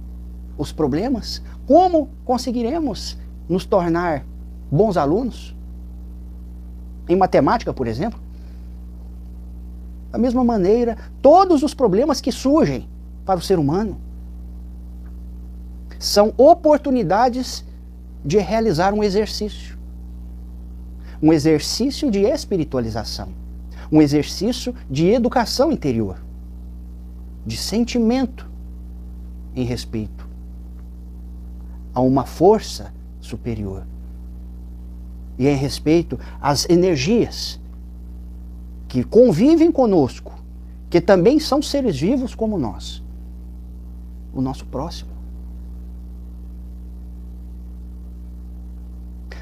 os 0.58 0.72
problemas, 0.72 1.42
como 1.66 2.10
conseguiremos 2.26 3.18
nos 3.48 3.66
tornar 3.66 4.26
bons 4.72 4.98
alunos? 4.98 5.56
Em 7.08 7.16
matemática, 7.16 7.74
por 7.74 7.88
exemplo, 7.88 8.20
da 10.12 10.18
mesma 10.18 10.44
maneira, 10.44 10.98
todos 11.22 11.64
os 11.64 11.74
problemas 11.74 12.22
que 12.22 12.32
surgem 12.32 12.88
para 13.26 13.40
o 13.40 13.42
ser 13.42 13.60
humano 13.60 13.98
são 16.00 16.34
oportunidades 16.38 17.66
de 18.28 18.40
realizar 18.40 18.94
um 18.94 19.02
exercício. 19.02 19.78
Um 21.24 21.32
exercício 21.32 22.12
de 22.12 22.24
espiritualização. 22.24 23.30
Um 23.90 24.02
exercício 24.02 24.76
de 24.90 25.08
educação 25.08 25.72
interior. 25.72 26.22
De 27.46 27.56
sentimento 27.56 28.46
em 29.56 29.64
respeito 29.64 30.28
a 31.94 32.02
uma 32.02 32.26
força 32.26 32.94
superior. 33.22 33.88
E 35.40 35.48
em 35.48 35.56
respeito 35.56 36.20
às 36.42 36.70
energias 36.70 37.58
que 38.90 39.06
convivem 39.06 39.72
conosco, 39.72 40.34
que 40.90 41.00
também 41.00 41.40
são 41.40 41.62
seres 41.62 41.98
vivos 41.98 42.36
como 42.36 42.60
nós. 42.60 43.02
o 44.34 44.42
nosso 44.42 44.66
próximo. 44.66 45.17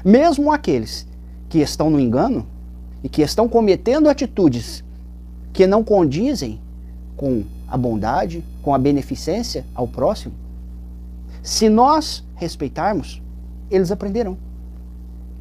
Mesmo 0.06 0.52
aqueles 0.52 1.04
que 1.48 1.58
estão 1.58 1.90
no 1.90 1.98
engano 1.98 2.46
e 3.02 3.08
que 3.08 3.22
estão 3.22 3.48
cometendo 3.48 4.08
atitudes 4.08 4.84
que 5.52 5.66
não 5.66 5.82
condizem 5.82 6.60
com 7.16 7.42
a 7.66 7.76
bondade, 7.76 8.44
com 8.62 8.72
a 8.72 8.78
beneficência 8.78 9.66
ao 9.74 9.88
próximo, 9.88 10.32
se 11.42 11.68
nós 11.68 12.24
respeitarmos, 12.36 13.20
eles 13.68 13.90
aprenderão. 13.90 14.38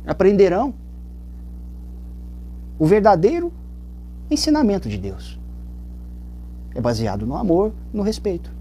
Aprenderão 0.03 0.73
o 2.79 2.87
verdadeiro 2.87 3.53
ensinamento 4.31 4.89
de 4.89 4.97
Deus. 4.97 5.39
É 6.73 6.81
baseado 6.81 7.23
no 7.27 7.35
amor, 7.35 7.71
no 7.93 8.01
respeito. 8.01 8.51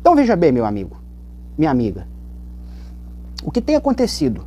Então 0.00 0.14
veja 0.14 0.36
bem, 0.36 0.52
meu 0.52 0.64
amigo, 0.64 0.96
minha 1.58 1.72
amiga. 1.72 2.13
O 3.44 3.50
que 3.50 3.60
tem 3.60 3.76
acontecido 3.76 4.46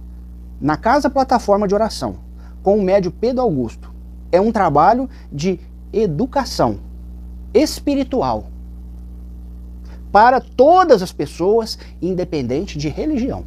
na 0.60 0.76
Casa 0.76 1.08
Plataforma 1.08 1.68
de 1.68 1.76
Oração 1.76 2.16
com 2.64 2.80
o 2.80 2.82
médio 2.82 3.12
Pedro 3.12 3.44
Augusto 3.44 3.94
é 4.32 4.42
um 4.42 4.52
trabalho 4.52 5.08
de 5.32 5.60
educação 5.94 6.80
espiritual 7.54 8.48
para 10.12 10.42
todas 10.42 11.04
as 11.04 11.12
pessoas, 11.12 11.78
independente 12.02 12.76
de 12.76 12.90
religião. 12.90 13.46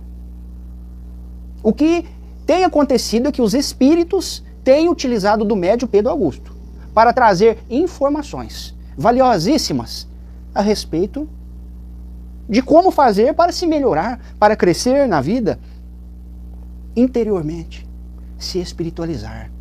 O 1.64 1.72
que 1.72 2.06
tem 2.46 2.64
acontecido 2.64 3.28
é 3.28 3.32
que 3.32 3.42
os 3.42 3.52
espíritos 3.52 4.44
têm 4.62 4.88
utilizado 4.88 5.44
do 5.44 5.56
médio 5.56 5.88
Pedro 5.88 6.12
Augusto 6.12 6.54
para 6.94 7.12
trazer 7.12 7.58
informações 7.68 8.72
valiosíssimas 8.96 10.06
a 10.54 10.60
respeito 10.60 11.28
de 12.50 12.60
como 12.60 12.90
fazer 12.90 13.32
para 13.32 13.52
se 13.52 13.64
melhorar, 13.64 14.20
para 14.36 14.56
crescer 14.56 15.06
na 15.06 15.20
vida 15.20 15.60
interiormente, 16.96 17.88
se 18.36 18.58
espiritualizar. 18.58 19.52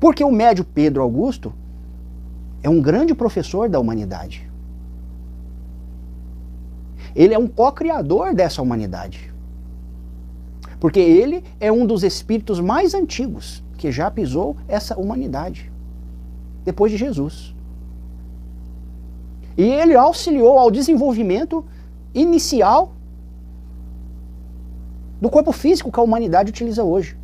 Porque 0.00 0.24
o 0.24 0.32
médio 0.32 0.64
Pedro 0.64 1.02
Augusto 1.02 1.52
é 2.62 2.68
um 2.68 2.80
grande 2.80 3.14
professor 3.14 3.68
da 3.68 3.78
humanidade. 3.78 4.50
Ele 7.14 7.34
é 7.34 7.38
um 7.38 7.46
co-criador 7.46 8.34
dessa 8.34 8.62
humanidade. 8.62 9.32
Porque 10.80 10.98
ele 10.98 11.44
é 11.60 11.70
um 11.70 11.86
dos 11.86 12.02
espíritos 12.02 12.58
mais 12.58 12.94
antigos 12.94 13.62
que 13.76 13.92
já 13.92 14.10
pisou 14.10 14.56
essa 14.66 14.98
humanidade, 14.98 15.70
depois 16.64 16.90
de 16.90 16.96
Jesus. 16.96 17.53
E 19.56 19.62
ele 19.62 19.94
auxiliou 19.94 20.58
ao 20.58 20.70
desenvolvimento 20.70 21.64
inicial 22.12 22.94
do 25.20 25.30
corpo 25.30 25.52
físico 25.52 25.90
que 25.90 25.98
a 25.98 26.02
humanidade 26.02 26.50
utiliza 26.50 26.82
hoje. 26.82 27.16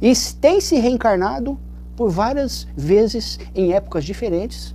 E 0.00 0.12
tem 0.40 0.60
se 0.60 0.78
reencarnado 0.78 1.58
por 1.96 2.08
várias 2.10 2.66
vezes 2.76 3.38
em 3.54 3.72
épocas 3.72 4.04
diferentes 4.04 4.74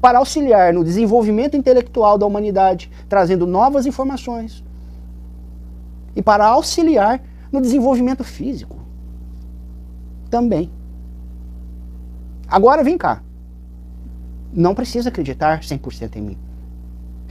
para 0.00 0.18
auxiliar 0.18 0.74
no 0.74 0.84
desenvolvimento 0.84 1.56
intelectual 1.56 2.18
da 2.18 2.26
humanidade, 2.26 2.90
trazendo 3.08 3.46
novas 3.46 3.86
informações, 3.86 4.62
e 6.14 6.22
para 6.22 6.46
auxiliar 6.46 7.22
no 7.50 7.60
desenvolvimento 7.60 8.22
físico 8.22 8.76
também. 10.28 10.70
Agora 12.46 12.84
vem 12.84 12.98
cá. 12.98 13.22
Não 14.56 14.72
precisa 14.72 15.08
acreditar 15.08 15.60
100% 15.62 16.14
em 16.14 16.22
mim. 16.22 16.38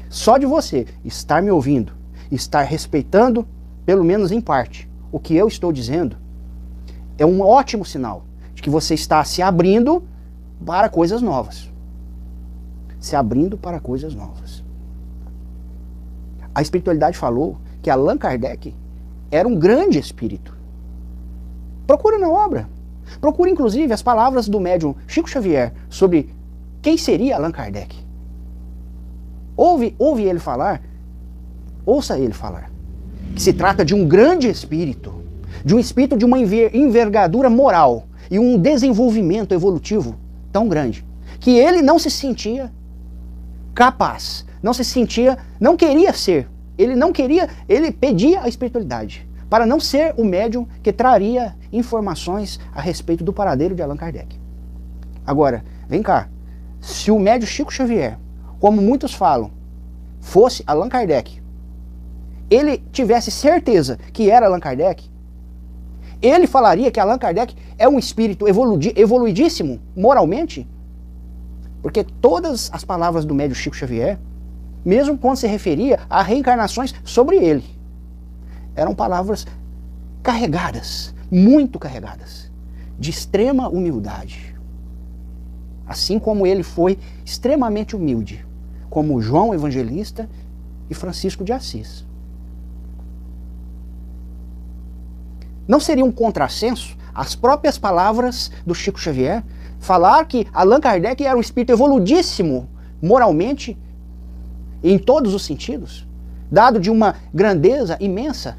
Só 0.09 0.37
de 0.37 0.45
você 0.45 0.85
estar 1.05 1.41
me 1.41 1.49
ouvindo, 1.49 1.93
estar 2.29 2.63
respeitando, 2.63 3.47
pelo 3.85 4.03
menos 4.03 4.29
em 4.29 4.41
parte, 4.41 4.89
o 5.09 5.19
que 5.19 5.33
eu 5.33 5.47
estou 5.47 5.71
dizendo, 5.71 6.17
é 7.17 7.25
um 7.25 7.39
ótimo 7.41 7.85
sinal 7.85 8.25
de 8.53 8.61
que 8.61 8.69
você 8.69 8.93
está 8.93 9.23
se 9.23 9.41
abrindo 9.41 10.03
para 10.65 10.89
coisas 10.89 11.21
novas. 11.21 11.71
Se 12.99 13.15
abrindo 13.15 13.57
para 13.57 13.79
coisas 13.79 14.13
novas. 14.13 14.61
A 16.53 16.61
espiritualidade 16.61 17.17
falou 17.17 17.57
que 17.81 17.89
Allan 17.89 18.17
Kardec 18.17 18.75
era 19.31 19.47
um 19.47 19.55
grande 19.55 19.97
espírito. 19.97 20.57
Procura 21.87 22.17
na 22.17 22.29
obra. 22.29 22.69
Procure 23.21 23.49
inclusive 23.49 23.93
as 23.93 24.01
palavras 24.01 24.49
do 24.49 24.59
médium 24.59 24.93
Chico 25.07 25.29
Xavier 25.29 25.73
sobre 25.89 26.29
quem 26.83 26.97
seria 26.97 27.37
Allan 27.37 27.51
Kardec. 27.51 27.95
Ouve, 29.55 29.95
ouve 29.97 30.23
ele 30.23 30.37
falar, 30.37 30.81
ouça 31.85 32.19
ele 32.19 32.33
falar, 32.33 32.69
que 33.33 33.41
se 33.41 33.53
trata 33.53 33.85
de 33.85 33.95
um 33.95 34.05
grande 34.05 34.49
espírito, 34.49 35.23
de 35.63 35.73
um 35.73 35.79
espírito 35.79 36.17
de 36.17 36.25
uma 36.25 36.37
envergadura 36.37 37.49
moral 37.49 38.05
e 38.29 38.37
um 38.37 38.59
desenvolvimento 38.59 39.53
evolutivo 39.53 40.15
tão 40.51 40.67
grande, 40.67 41.05
que 41.39 41.51
ele 41.51 41.81
não 41.81 41.97
se 41.97 42.11
sentia 42.11 42.69
capaz, 43.73 44.45
não 44.61 44.73
se 44.73 44.83
sentia, 44.83 45.37
não 45.59 45.77
queria 45.77 46.11
ser, 46.11 46.49
ele 46.77 46.95
não 46.95 47.13
queria, 47.13 47.47
ele 47.69 47.91
pedia 47.91 48.41
a 48.41 48.49
espiritualidade 48.49 49.25
para 49.49 49.65
não 49.65 49.79
ser 49.79 50.15
o 50.17 50.25
médium 50.25 50.67
que 50.81 50.91
traria 50.91 51.55
informações 51.71 52.59
a 52.73 52.81
respeito 52.81 53.23
do 53.23 53.31
paradeiro 53.31 53.73
de 53.73 53.81
Allan 53.81 53.95
Kardec. 53.95 54.37
Agora, 55.25 55.63
vem 55.87 56.01
cá, 56.01 56.27
se 56.83 57.09
o 57.09 57.17
médium 57.17 57.47
Chico 57.47 57.73
Xavier, 57.73 58.19
como 58.59 58.81
muitos 58.81 59.13
falam, 59.13 59.51
fosse 60.19 60.63
Allan 60.67 60.89
Kardec, 60.89 61.41
ele 62.49 62.79
tivesse 62.91 63.31
certeza 63.31 63.97
que 64.11 64.29
era 64.29 64.47
Allan 64.47 64.59
Kardec, 64.59 65.09
ele 66.21 66.45
falaria 66.45 66.91
que 66.91 66.99
Allan 66.99 67.17
Kardec 67.17 67.55
é 67.77 67.87
um 67.87 67.97
espírito 67.97 68.45
evoluidíssimo 68.47 69.79
moralmente? 69.95 70.67
Porque 71.81 72.03
todas 72.03 72.69
as 72.73 72.83
palavras 72.83 73.23
do 73.23 73.33
médium 73.33 73.55
Chico 73.55 73.77
Xavier, 73.77 74.19
mesmo 74.83 75.17
quando 75.17 75.37
se 75.37 75.47
referia 75.47 76.01
a 76.09 76.21
reencarnações 76.21 76.93
sobre 77.05 77.37
ele, 77.37 77.63
eram 78.75 78.93
palavras 78.93 79.47
carregadas, 80.21 81.15
muito 81.31 81.79
carregadas, 81.79 82.51
de 82.99 83.09
extrema 83.09 83.69
humildade. 83.69 84.52
Assim 85.87 86.17
como 86.17 86.47
ele 86.47 86.63
foi 86.63 86.97
extremamente 87.25 87.95
humilde, 87.95 88.45
como 88.89 89.21
João 89.21 89.53
Evangelista 89.53 90.29
e 90.89 90.93
Francisco 90.93 91.43
de 91.43 91.51
Assis. 91.51 92.05
Não 95.67 95.79
seria 95.79 96.05
um 96.05 96.11
contrassenso 96.11 96.97
as 97.13 97.35
próprias 97.35 97.77
palavras 97.77 98.51
do 98.65 98.73
Chico 98.73 98.99
Xavier 98.99 99.43
falar 99.79 100.25
que 100.25 100.47
Allan 100.53 100.79
Kardec 100.79 101.23
era 101.23 101.37
um 101.37 101.41
espírito 101.41 101.73
evoludíssimo 101.73 102.69
moralmente 103.01 103.77
em 104.81 104.97
todos 104.97 105.33
os 105.33 105.45
sentidos, 105.45 106.07
dado 106.51 106.79
de 106.79 106.89
uma 106.89 107.15
grandeza 107.33 107.97
imensa 107.99 108.57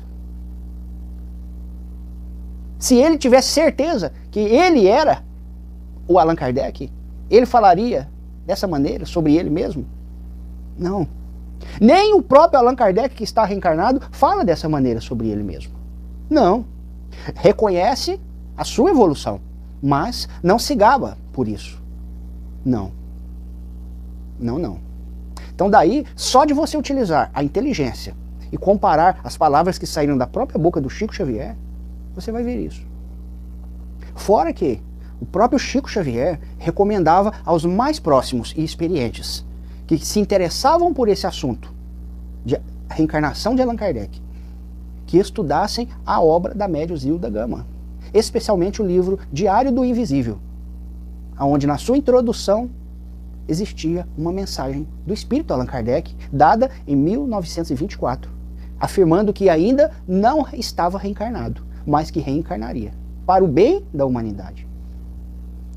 se 2.85 2.97
ele 2.97 3.17
tivesse 3.17 3.49
certeza 3.49 4.13
que 4.31 4.41
ele 4.41 4.87
era 4.87 5.23
o 6.07 6.19
Allan 6.19 6.37
Kardec, 6.37 6.93
ele 7.31 7.47
falaria 7.47 8.09
dessa 8.47 8.67
maneira 8.67 9.07
sobre 9.07 9.37
ele 9.37 9.51
mesmo? 9.51 9.87
Não. 10.79 11.07
Nem 11.81 12.15
o 12.15 12.23
próprio 12.23 12.61
Allan 12.61 12.75
Kardec, 12.75 13.15
que 13.15 13.25
está 13.25 13.45
reencarnado, 13.45 14.01
fala 14.11 14.45
dessa 14.45 14.69
maneira 14.69 15.01
sobre 15.01 15.29
ele 15.29 15.43
mesmo. 15.43 15.73
Não. 16.29 16.65
Reconhece 17.37 18.21
a 18.57 18.65
sua 18.65 18.91
evolução, 18.91 19.41
mas 19.83 20.29
não 20.43 20.59
se 20.59 20.75
gaba 20.75 21.17
por 21.33 21.49
isso. 21.49 21.83
Não. 22.65 22.93
Não, 24.39 24.59
não. 24.59 24.79
Então, 25.55 25.71
daí, 25.71 26.05
só 26.17 26.45
de 26.45 26.53
você 26.53 26.77
utilizar 26.77 27.31
a 27.33 27.43
inteligência 27.43 28.15
e 28.51 28.57
comparar 28.57 29.21
as 29.23 29.37
palavras 29.37 29.79
que 29.79 29.87
saíram 29.87 30.19
da 30.19 30.27
própria 30.27 30.59
boca 30.59 30.81
do 30.81 30.91
Chico 30.91 31.15
Xavier, 31.15 31.57
você 32.15 32.33
vai 32.33 32.43
ver 32.43 32.59
isso. 32.59 32.85
Fora 34.15 34.53
que 34.53 34.81
o 35.21 35.27
próprio 35.27 35.59
Chico 35.59 35.89
Xavier 35.89 36.41
recomendava 36.59 37.33
aos 37.45 37.65
mais 37.65 37.99
próximos 37.99 38.53
e 38.57 38.65
experientes 38.65 39.45
que 39.87 39.99
se 39.99 40.19
interessavam 40.19 40.93
por 40.93 41.09
esse 41.09 41.27
assunto 41.27 41.73
de 42.45 42.61
reencarnação 42.91 43.55
de 43.55 43.63
Allan 43.63 43.77
Kardec, 43.77 44.21
que 45.07 45.19
estudassem 45.19 45.89
a 46.05 46.21
obra 46.21 46.55
da 46.55 46.67
médium 46.67 46.97
Zilda 46.97 47.31
Gama, 47.31 47.67
especialmente 48.13 48.83
o 48.83 48.87
livro 48.87 49.19
Diário 49.33 49.73
do 49.73 49.85
Invisível, 49.85 50.39
onde 51.39 51.67
na 51.67 51.79
sua 51.79 51.97
introdução 51.97 52.71
existia 53.47 54.07
uma 54.17 54.33
mensagem 54.33 54.87
do 55.07 55.13
espírito 55.13 55.53
Allan 55.53 55.67
Kardec, 55.67 56.15
dada 56.33 56.71
em 56.87 56.97
1924, 56.97 58.31
afirmando 58.81 59.33
que 59.33 59.49
ainda 59.49 59.91
não 60.09 60.47
estava 60.53 60.99
reencarnado, 60.99 61.63
mas 61.87 62.11
que 62.11 62.21
reencarnaria 62.21 62.93
para 63.27 63.45
o 63.45 63.49
bem 63.49 63.85
da 63.93 64.07
humanidade 64.07 64.67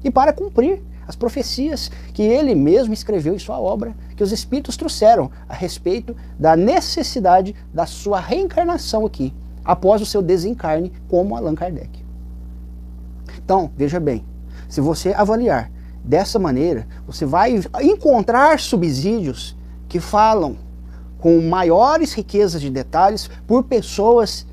e 0.07 0.11
para 0.11 0.31
cumprir 0.31 0.81
as 1.05 1.17
profecias 1.17 1.91
que 2.13 2.21
ele 2.21 2.55
mesmo 2.55 2.93
escreveu 2.93 3.35
em 3.35 3.39
sua 3.39 3.59
obra, 3.59 3.93
que 4.15 4.23
os 4.23 4.31
espíritos 4.31 4.77
trouxeram 4.77 5.29
a 5.49 5.53
respeito 5.53 6.15
da 6.39 6.55
necessidade 6.55 7.53
da 7.73 7.85
sua 7.85 8.21
reencarnação 8.21 9.05
aqui, 9.05 9.33
após 9.65 10.01
o 10.01 10.05
seu 10.05 10.21
desencarne, 10.21 10.93
como 11.09 11.35
Allan 11.35 11.55
Kardec. 11.55 12.05
Então, 13.37 13.69
veja 13.75 13.99
bem, 13.99 14.23
se 14.69 14.79
você 14.79 15.11
avaliar 15.11 15.69
dessa 16.01 16.39
maneira, 16.39 16.87
você 17.05 17.25
vai 17.25 17.61
encontrar 17.81 18.61
subsídios 18.61 19.57
que 19.89 19.99
falam 19.99 20.55
com 21.19 21.41
maiores 21.41 22.13
riquezas 22.13 22.61
de 22.61 22.69
detalhes 22.69 23.29
por 23.45 23.63
pessoas 23.63 24.47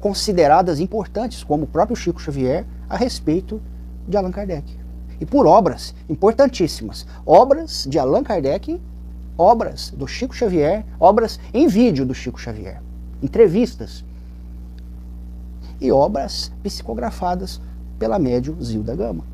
consideradas 0.00 0.80
importantes, 0.80 1.44
como 1.44 1.64
o 1.64 1.66
próprio 1.66 1.94
Chico 1.94 2.22
Xavier, 2.22 2.64
a 2.88 2.96
respeito 2.96 3.60
de 4.08 4.16
Allan 4.16 4.30
Kardec. 4.30 4.83
E 5.20 5.26
por 5.26 5.46
obras 5.46 5.94
importantíssimas. 6.08 7.06
Obras 7.24 7.86
de 7.88 7.98
Allan 7.98 8.22
Kardec, 8.22 8.80
obras 9.36 9.90
do 9.90 10.06
Chico 10.06 10.34
Xavier, 10.34 10.84
obras 10.98 11.38
em 11.52 11.66
vídeo 11.66 12.06
do 12.06 12.14
Chico 12.14 12.40
Xavier, 12.40 12.80
entrevistas 13.22 14.04
e 15.80 15.90
obras 15.90 16.52
psicografadas 16.62 17.60
pela 17.98 18.18
médium 18.18 18.60
Zilda 18.62 18.94
Gama. 18.94 19.24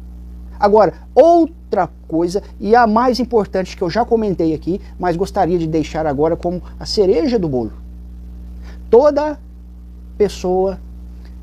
Agora, 0.59 0.93
outra 1.14 1.88
coisa, 2.07 2.43
e 2.59 2.75
a 2.75 2.87
mais 2.87 3.19
importante 3.19 3.77
que 3.77 3.83
eu 3.83 3.88
já 3.88 4.05
comentei 4.05 4.53
aqui, 4.53 4.81
mas 4.99 5.16
gostaria 5.16 5.59
de 5.59 5.66
deixar 5.66 6.07
agora 6.07 6.37
como 6.37 6.62
a 6.79 6.85
cereja 6.85 7.38
do 7.38 7.49
bolo. 7.49 7.73
Toda 8.90 9.38
pessoa 10.19 10.79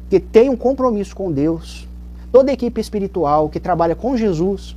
que 0.10 0.20
tem 0.20 0.50
um 0.50 0.56
compromisso 0.56 1.16
com 1.16 1.32
Deus, 1.32 1.87
toda 2.32 2.52
equipe 2.52 2.80
espiritual 2.80 3.50
que 3.50 3.60
trabalha 3.60 3.96
com 3.96 4.18
Jesus, 4.18 4.76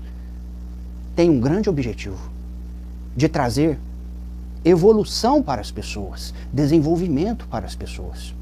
tem 1.14 1.28
um 1.28 1.40
grande 1.40 1.68
objetivo 1.68 2.30
de 3.16 3.28
trazer 3.28 3.78
evolução 4.64 5.42
para 5.42 5.60
as 5.60 5.70
pessoas, 5.70 6.34
desenvolvimento 6.52 7.46
para 7.48 7.66
as 7.66 7.74
pessoas. 7.74 8.34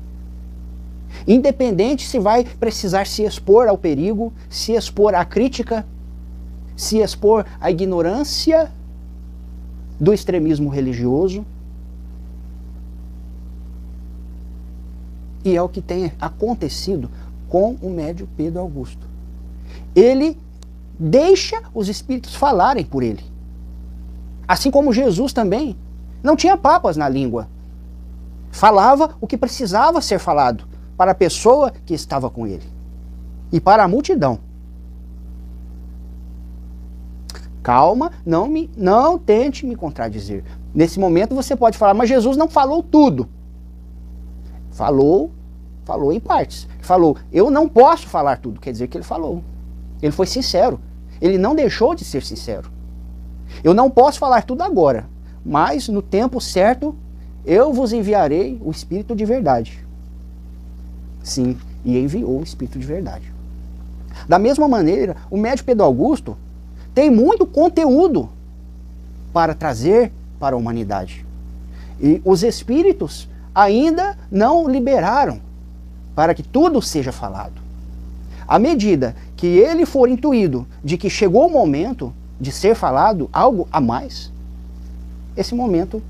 Independente 1.27 2.07
se 2.07 2.19
vai 2.19 2.45
precisar 2.45 3.07
se 3.07 3.23
expor 3.25 3.69
ao 3.69 3.79
perigo, 3.79 4.33
se 4.49 4.73
expor 4.73 5.15
à 5.15 5.25
crítica, 5.25 5.87
se 6.77 6.99
expor 6.99 7.45
à 7.61 7.71
ignorância 7.71 8.71
do 9.99 10.13
extremismo 10.13 10.69
religioso. 10.69 11.45
E 15.45 15.57
é 15.57 15.63
o 15.63 15.69
que 15.69 15.81
tem 15.81 16.13
acontecido 16.21 17.11
com 17.49 17.77
o 17.83 17.91
médio 17.91 18.29
Pedro 18.37 18.61
Augusto. 18.61 19.07
Ele 19.95 20.39
deixa 20.99 21.63
os 21.75 21.89
espíritos 21.89 22.35
falarem 22.35 22.85
por 22.85 23.03
ele. 23.03 23.25
Assim 24.47 24.71
como 24.71 24.93
Jesus 24.93 25.33
também 25.33 25.77
não 26.23 26.37
tinha 26.37 26.57
papas 26.57 26.97
na 26.97 27.09
língua. 27.09 27.49
Falava 28.51 29.17
o 29.21 29.27
que 29.27 29.37
precisava 29.37 30.01
ser 30.01 30.19
falado 30.19 30.67
para 30.97 31.13
a 31.13 31.15
pessoa 31.15 31.73
que 31.85 31.95
estava 31.95 32.29
com 32.31 32.47
ele 32.47 32.67
e 33.53 33.61
para 33.61 33.85
a 33.85 33.89
multidão. 33.89 34.39
Calma, 37.63 38.13
não 38.25 38.47
me 38.47 38.71
não 38.77 39.19
tente 39.19 39.67
me 39.67 39.77
contradizer. 39.77 40.43
Nesse 40.75 40.99
momento 40.99 41.35
você 41.35 41.55
pode 41.55 41.77
falar, 41.77 41.95
mas 41.95 42.09
Jesus 42.09 42.37
não 42.37 42.49
falou 42.49 42.83
tudo. 42.83 43.29
Falou, 44.71 45.31
falou 45.89 46.13
em 46.13 46.21
partes. 46.21 46.69
Falou, 46.83 47.17
eu 47.33 47.51
não 47.51 47.67
posso 47.67 48.07
falar 48.09 48.37
tudo, 48.37 48.61
quer 48.61 48.73
dizer 48.73 48.89
que 48.89 48.99
ele 48.99 49.05
falou. 49.05 49.43
Ele 50.03 50.13
foi 50.13 50.27
sincero. 50.27 50.79
Ele 51.19 51.39
não 51.39 51.55
deixou 51.55 51.95
de 51.95 52.05
ser 52.05 52.23
sincero. 52.23 52.71
Eu 53.65 53.73
não 53.73 53.91
posso 53.91 54.19
falar 54.19 54.43
tudo 54.43 54.63
agora, 54.63 55.07
mas 55.43 55.89
no 55.89 56.03
tempo 56.03 56.43
certo 56.43 56.95
eu 57.43 57.73
vos 57.73 57.95
enviarei 57.95 58.61
o 58.63 58.71
Espírito 58.71 59.17
de 59.17 59.25
verdade. 59.25 59.83
Sim, 61.23 61.57
e 61.83 61.99
enviou 61.99 62.39
o 62.39 62.43
Espírito 62.43 62.79
de 62.79 62.87
verdade. 62.87 63.33
Da 64.29 64.39
mesma 64.39 64.69
maneira, 64.69 65.17
o 65.31 65.39
médio 65.39 65.65
Pedro 65.65 65.87
Augusto 65.87 66.37
tem 66.95 67.09
muito 67.09 67.47
conteúdo 67.47 68.29
para 69.33 69.55
trazer 69.55 70.13
para 70.39 70.55
a 70.55 70.59
humanidade. 70.59 71.25
E 71.99 72.21
os 72.27 72.43
espíritos 72.43 73.27
ainda 73.55 74.19
não 74.31 74.69
liberaram 74.69 75.48
para 76.19 76.35
que 76.35 76.43
tudo 76.43 76.83
seja 76.83 77.13
falado. 77.13 77.63
À 78.49 78.59
medida 78.59 79.15
que 79.37 79.47
ele 79.47 79.87
for 79.87 80.09
intuído 80.09 80.67
de 80.83 80.99
que 80.99 81.09
chegou 81.09 81.47
o 81.47 81.53
momento 81.53 82.13
de 82.41 82.51
ser 82.51 82.75
falado 82.75 83.31
algo 83.33 83.69
a 83.71 83.81
mais, 83.81 84.33
esse 85.37 85.55
momento 85.55 86.03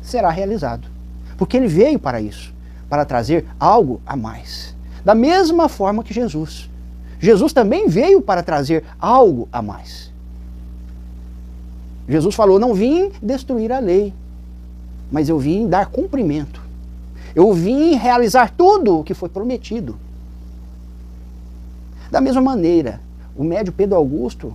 será 0.00 0.30
realizado. 0.30 0.88
Porque 1.36 1.54
ele 1.54 1.68
veio 1.68 1.98
para 1.98 2.18
isso 2.18 2.50
para 2.88 3.04
trazer 3.04 3.44
algo 3.60 4.00
a 4.06 4.16
mais. 4.16 4.74
Da 5.04 5.14
mesma 5.14 5.68
forma 5.68 6.02
que 6.02 6.14
Jesus. 6.14 6.70
Jesus 7.20 7.52
também 7.52 7.88
veio 7.88 8.22
para 8.22 8.42
trazer 8.42 8.82
algo 8.98 9.50
a 9.52 9.60
mais. 9.60 10.10
Jesus 12.08 12.34
falou: 12.34 12.58
Não 12.58 12.72
vim 12.72 13.12
destruir 13.22 13.70
a 13.70 13.80
lei, 13.80 14.14
mas 15.10 15.28
eu 15.28 15.38
vim 15.38 15.68
dar 15.68 15.90
cumprimento. 15.90 16.61
Eu 17.34 17.52
vim 17.52 17.94
realizar 17.94 18.50
tudo 18.50 18.98
o 19.00 19.04
que 19.04 19.14
foi 19.14 19.28
prometido. 19.28 19.96
Da 22.10 22.20
mesma 22.20 22.42
maneira, 22.42 23.00
o 23.36 23.42
médio 23.42 23.72
Pedro 23.72 23.96
Augusto, 23.96 24.54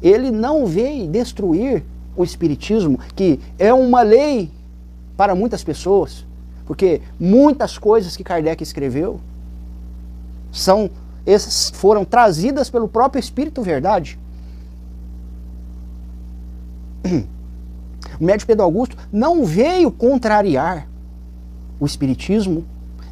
ele 0.00 0.30
não 0.30 0.66
veio 0.66 1.08
destruir 1.08 1.82
o 2.16 2.22
Espiritismo, 2.22 2.98
que 3.16 3.40
é 3.58 3.74
uma 3.74 4.02
lei 4.02 4.50
para 5.16 5.34
muitas 5.34 5.64
pessoas, 5.64 6.24
porque 6.66 7.00
muitas 7.18 7.76
coisas 7.78 8.16
que 8.16 8.22
Kardec 8.22 8.62
escreveu 8.62 9.20
são 10.52 10.88
essas 11.26 11.70
foram 11.70 12.04
trazidas 12.04 12.70
pelo 12.70 12.86
próprio 12.86 13.18
Espírito 13.18 13.62
Verdade. 13.62 14.18
O 18.20 18.22
médico 18.22 18.46
Pedro 18.46 18.62
Augusto 18.62 18.96
não 19.12 19.44
veio 19.44 19.90
contrariar 19.90 20.86
o 21.84 21.86
Espiritismo 21.86 22.64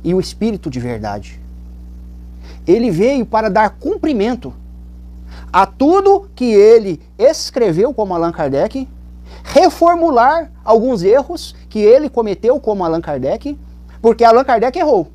e 0.03 0.15
o 0.15 0.21
Espírito 0.21 0.71
de 0.71 0.81
Verdade. 0.81 1.39
Ele 2.67 2.91
veio 2.91 3.27
para 3.27 3.51
dar 3.51 3.71
cumprimento 3.71 4.53
a 5.53 5.67
tudo 5.67 6.29
que 6.35 6.45
ele 6.45 7.01
escreveu 7.19 7.93
como 7.93 8.15
Allan 8.15 8.33
Kardec 8.33 8.89
reformular 9.45 10.51
alguns 10.65 11.03
erros 11.03 11.55
que 11.69 11.81
ele 11.81 12.09
cometeu 12.09 12.59
como 12.59 12.85
Allan 12.85 13.01
Kardec, 13.01 13.59
porque 14.01 14.25
Allan 14.25 14.45
Kardec 14.45 14.79
errou. 14.79 15.09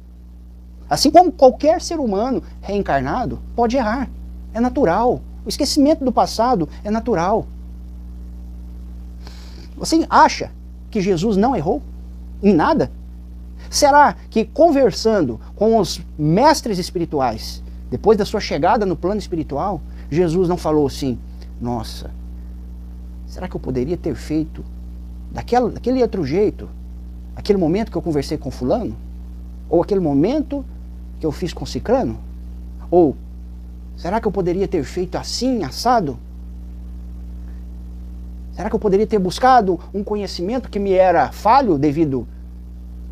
Assim 0.90 1.10
como 1.10 1.32
qualquer 1.32 1.82
ser 1.82 2.00
humano 2.00 2.44
reencarnado 2.62 3.40
pode 3.56 3.76
errar. 3.76 4.10
É 4.54 4.60
natural. 4.60 5.22
O 5.46 5.50
esquecimento 5.50 6.04
do 6.04 6.12
passado 6.12 6.70
é 6.84 6.92
natural. 6.92 7.48
Você 9.76 10.06
acha 10.10 10.52
que 10.90 11.02
Jesus 11.02 11.36
não 11.38 11.56
errou 11.56 11.82
em 12.42 12.54
nada? 12.54 12.92
Será 13.70 14.16
que 14.30 14.46
conversando 14.46 15.40
com 15.56 15.78
os 15.78 16.02
mestres 16.18 16.78
espirituais, 16.78 17.64
depois 17.90 18.18
da 18.18 18.26
sua 18.26 18.40
chegada 18.40 18.86
no 18.86 18.96
plano 18.96 19.20
espiritual, 19.20 19.82
Jesus 20.10 20.48
não 20.48 20.58
falou 20.58 20.88
assim: 20.88 21.18
Nossa, 21.60 22.12
Será 23.28 23.48
que 23.48 23.56
eu 23.56 23.60
poderia 23.60 23.98
ter 23.98 24.16
feito 24.16 24.64
daquela, 25.32 25.70
daquele 25.70 26.02
outro 26.02 26.26
jeito? 26.26 26.70
Aquele 27.36 27.60
momento 27.60 27.92
que 27.92 27.98
eu 27.98 28.02
conversei 28.02 28.38
com 28.38 28.50
fulano? 28.50 28.96
Ou 29.70 29.82
aquele 29.82 30.00
momento 30.00 30.66
que 31.20 31.26
eu 31.26 31.32
fiz 31.32 31.54
com 31.54 31.66
cicrano? 31.66 32.18
Ou 32.90 33.16
será 33.98 34.22
que 34.22 34.28
eu 34.28 34.32
poderia 34.32 34.68
ter 34.68 34.84
feito 34.86 35.18
assim, 35.18 35.62
assado? 35.64 36.18
Será 38.54 38.70
que 38.70 38.76
eu 38.76 38.80
poderia 38.80 39.06
ter 39.06 39.20
buscado 39.20 39.80
um 39.94 40.04
conhecimento 40.04 40.70
que 40.70 40.80
me 40.80 40.94
era 40.94 41.32
falho 41.32 41.78
devido 41.78 42.26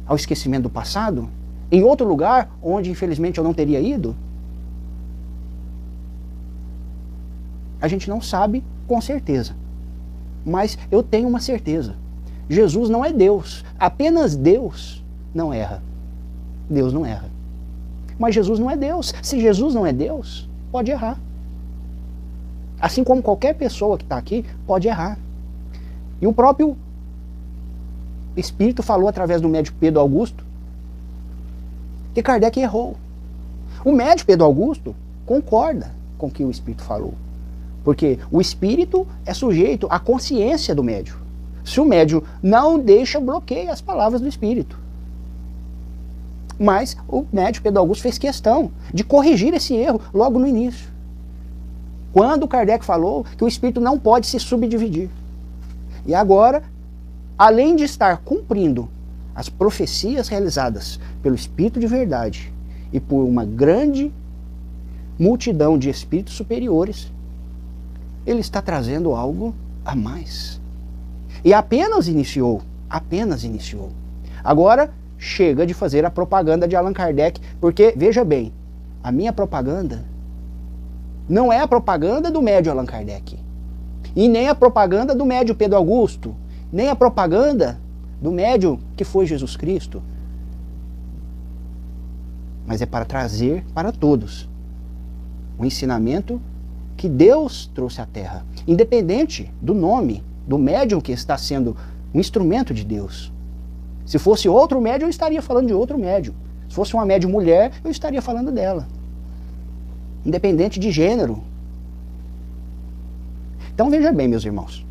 ao 0.05 0.15
esquecimento 0.15 0.63
do 0.63 0.69
passado? 0.69 1.29
Em 1.71 1.83
outro 1.83 2.07
lugar 2.07 2.49
onde 2.61 2.91
infelizmente 2.91 3.37
eu 3.37 3.43
não 3.43 3.53
teria 3.53 3.79
ido? 3.79 4.15
A 7.81 7.87
gente 7.87 8.09
não 8.09 8.21
sabe 8.21 8.63
com 8.87 8.99
certeza. 9.01 9.55
Mas 10.45 10.77
eu 10.91 11.01
tenho 11.01 11.27
uma 11.27 11.39
certeza: 11.39 11.95
Jesus 12.49 12.89
não 12.89 13.03
é 13.03 13.11
Deus. 13.11 13.65
Apenas 13.79 14.35
Deus 14.35 15.03
não 15.33 15.51
erra. 15.51 15.81
Deus 16.69 16.93
não 16.93 17.05
erra. 17.05 17.29
Mas 18.17 18.33
Jesus 18.33 18.59
não 18.59 18.69
é 18.69 18.77
Deus. 18.77 19.13
Se 19.21 19.39
Jesus 19.39 19.73
não 19.73 19.85
é 19.85 19.91
Deus, 19.91 20.49
pode 20.71 20.91
errar. 20.91 21.19
Assim 22.79 23.03
como 23.03 23.21
qualquer 23.21 23.55
pessoa 23.55 23.97
que 23.97 24.03
está 24.03 24.17
aqui 24.17 24.45
pode 24.65 24.87
errar. 24.87 25.17
E 26.21 26.27
o 26.27 26.33
próprio 26.33 26.77
Espírito 28.35 28.83
falou 28.83 29.07
através 29.07 29.41
do 29.41 29.49
médico 29.49 29.77
Pedro 29.79 29.99
Augusto 29.99 30.43
que 32.13 32.23
Kardec 32.23 32.59
errou. 32.59 32.95
O 33.83 33.91
médico 33.91 34.27
Pedro 34.27 34.45
Augusto 34.45 34.95
concorda 35.25 35.91
com 36.17 36.27
o 36.27 36.31
que 36.31 36.45
o 36.45 36.49
Espírito 36.49 36.83
falou. 36.83 37.13
Porque 37.83 38.17
o 38.31 38.41
espírito 38.41 39.05
é 39.25 39.33
sujeito 39.33 39.85
à 39.91 39.99
consciência 39.99 40.73
do 40.73 40.83
médium. 40.83 41.17
Se 41.63 41.79
o 41.79 41.85
médium 41.85 42.23
não 42.41 42.79
deixa, 42.79 43.19
bloqueia 43.19 43.71
as 43.71 43.81
palavras 43.81 44.21
do 44.21 44.27
espírito. 44.27 44.79
Mas 46.57 46.97
o 47.07 47.25
médium 47.31 47.61
Pedro 47.61 47.81
Augusto 47.81 48.01
fez 48.01 48.17
questão 48.17 48.71
de 48.93 49.03
corrigir 49.03 49.53
esse 49.53 49.75
erro 49.75 50.01
logo 50.13 50.39
no 50.39 50.47
início. 50.47 50.89
Quando 52.13 52.47
Kardec 52.47 52.83
falou 52.83 53.25
que 53.37 53.43
o 53.43 53.47
espírito 53.47 53.81
não 53.81 53.99
pode 53.99 54.25
se 54.25 54.39
subdividir. 54.39 55.09
E 56.07 56.15
agora, 56.15 56.63
além 57.37 57.75
de 57.75 57.83
estar 57.83 58.17
cumprindo 58.17 58.89
as 59.33 59.49
profecias 59.49 60.27
realizadas 60.27 60.99
pelo 61.21 61.35
Espírito 61.35 61.79
de 61.79 61.87
verdade 61.87 62.51
e 62.93 62.99
por 62.99 63.23
uma 63.23 63.43
grande 63.43 64.11
multidão 65.19 65.77
de 65.77 65.89
espíritos 65.89 66.33
superiores, 66.33 67.11
ele 68.25 68.39
está 68.39 68.61
trazendo 68.61 69.13
algo 69.13 69.53
a 69.83 69.95
mais. 69.95 70.59
E 71.43 71.53
apenas 71.53 72.07
iniciou, 72.07 72.61
apenas 72.89 73.43
iniciou. 73.43 73.91
Agora 74.43 74.89
chega 75.17 75.65
de 75.65 75.73
fazer 75.73 76.05
a 76.05 76.11
propaganda 76.11 76.67
de 76.67 76.75
Allan 76.75 76.93
Kardec, 76.93 77.39
porque, 77.59 77.93
veja 77.95 78.23
bem, 78.23 78.53
a 79.03 79.11
minha 79.11 79.33
propaganda 79.33 80.03
não 81.27 81.51
é 81.51 81.59
a 81.59 81.67
propaganda 81.67 82.31
do 82.31 82.41
médio 82.41 82.71
Allan 82.71 82.85
Kardec, 82.85 83.37
e 84.15 84.27
nem 84.27 84.47
a 84.47 84.55
propaganda 84.55 85.13
do 85.13 85.25
médio 85.25 85.55
Pedro 85.55 85.77
Augusto, 85.77 86.35
nem 86.75 86.89
a 86.89 86.95
propaganda 86.95 87.79
do 88.21 88.33
médium 88.33 88.77
que 88.97 89.05
foi 89.05 89.25
Jesus 89.25 89.55
Cristo, 89.55 90.03
mas 92.67 92.81
é 92.81 92.85
para 92.85 93.05
trazer 93.05 93.63
para 93.73 93.93
todos 93.93 94.49
o 95.57 95.63
ensinamento 95.63 96.41
que 96.97 97.07
Deus 97.07 97.71
trouxe 97.73 98.01
à 98.01 98.05
Terra, 98.05 98.45
independente 98.67 99.49
do 99.61 99.73
nome 99.73 100.21
do 100.45 100.57
médium 100.57 100.99
que 100.99 101.13
está 101.13 101.38
sendo 101.38 101.77
um 102.13 102.19
instrumento 102.19 102.73
de 102.73 102.83
Deus. 102.83 103.31
Se 104.05 104.19
fosse 104.19 104.49
outro 104.49 104.81
médium, 104.81 105.07
eu 105.07 105.11
estaria 105.11 105.41
falando 105.41 105.67
de 105.67 105.73
outro 105.73 105.97
médium. 105.97 106.35
Se 106.67 106.75
fosse 106.75 106.93
uma 106.93 107.05
médium 107.05 107.31
mulher, 107.31 107.71
eu 107.85 107.89
estaria 107.89 108.21
falando 108.21 108.51
dela. 108.51 108.85
Independente 110.25 110.77
de 110.77 110.91
gênero. 110.91 111.41
Então 113.73 113.89
veja 113.89 114.11
bem, 114.11 114.27
meus 114.27 114.43
irmãos. 114.43 114.84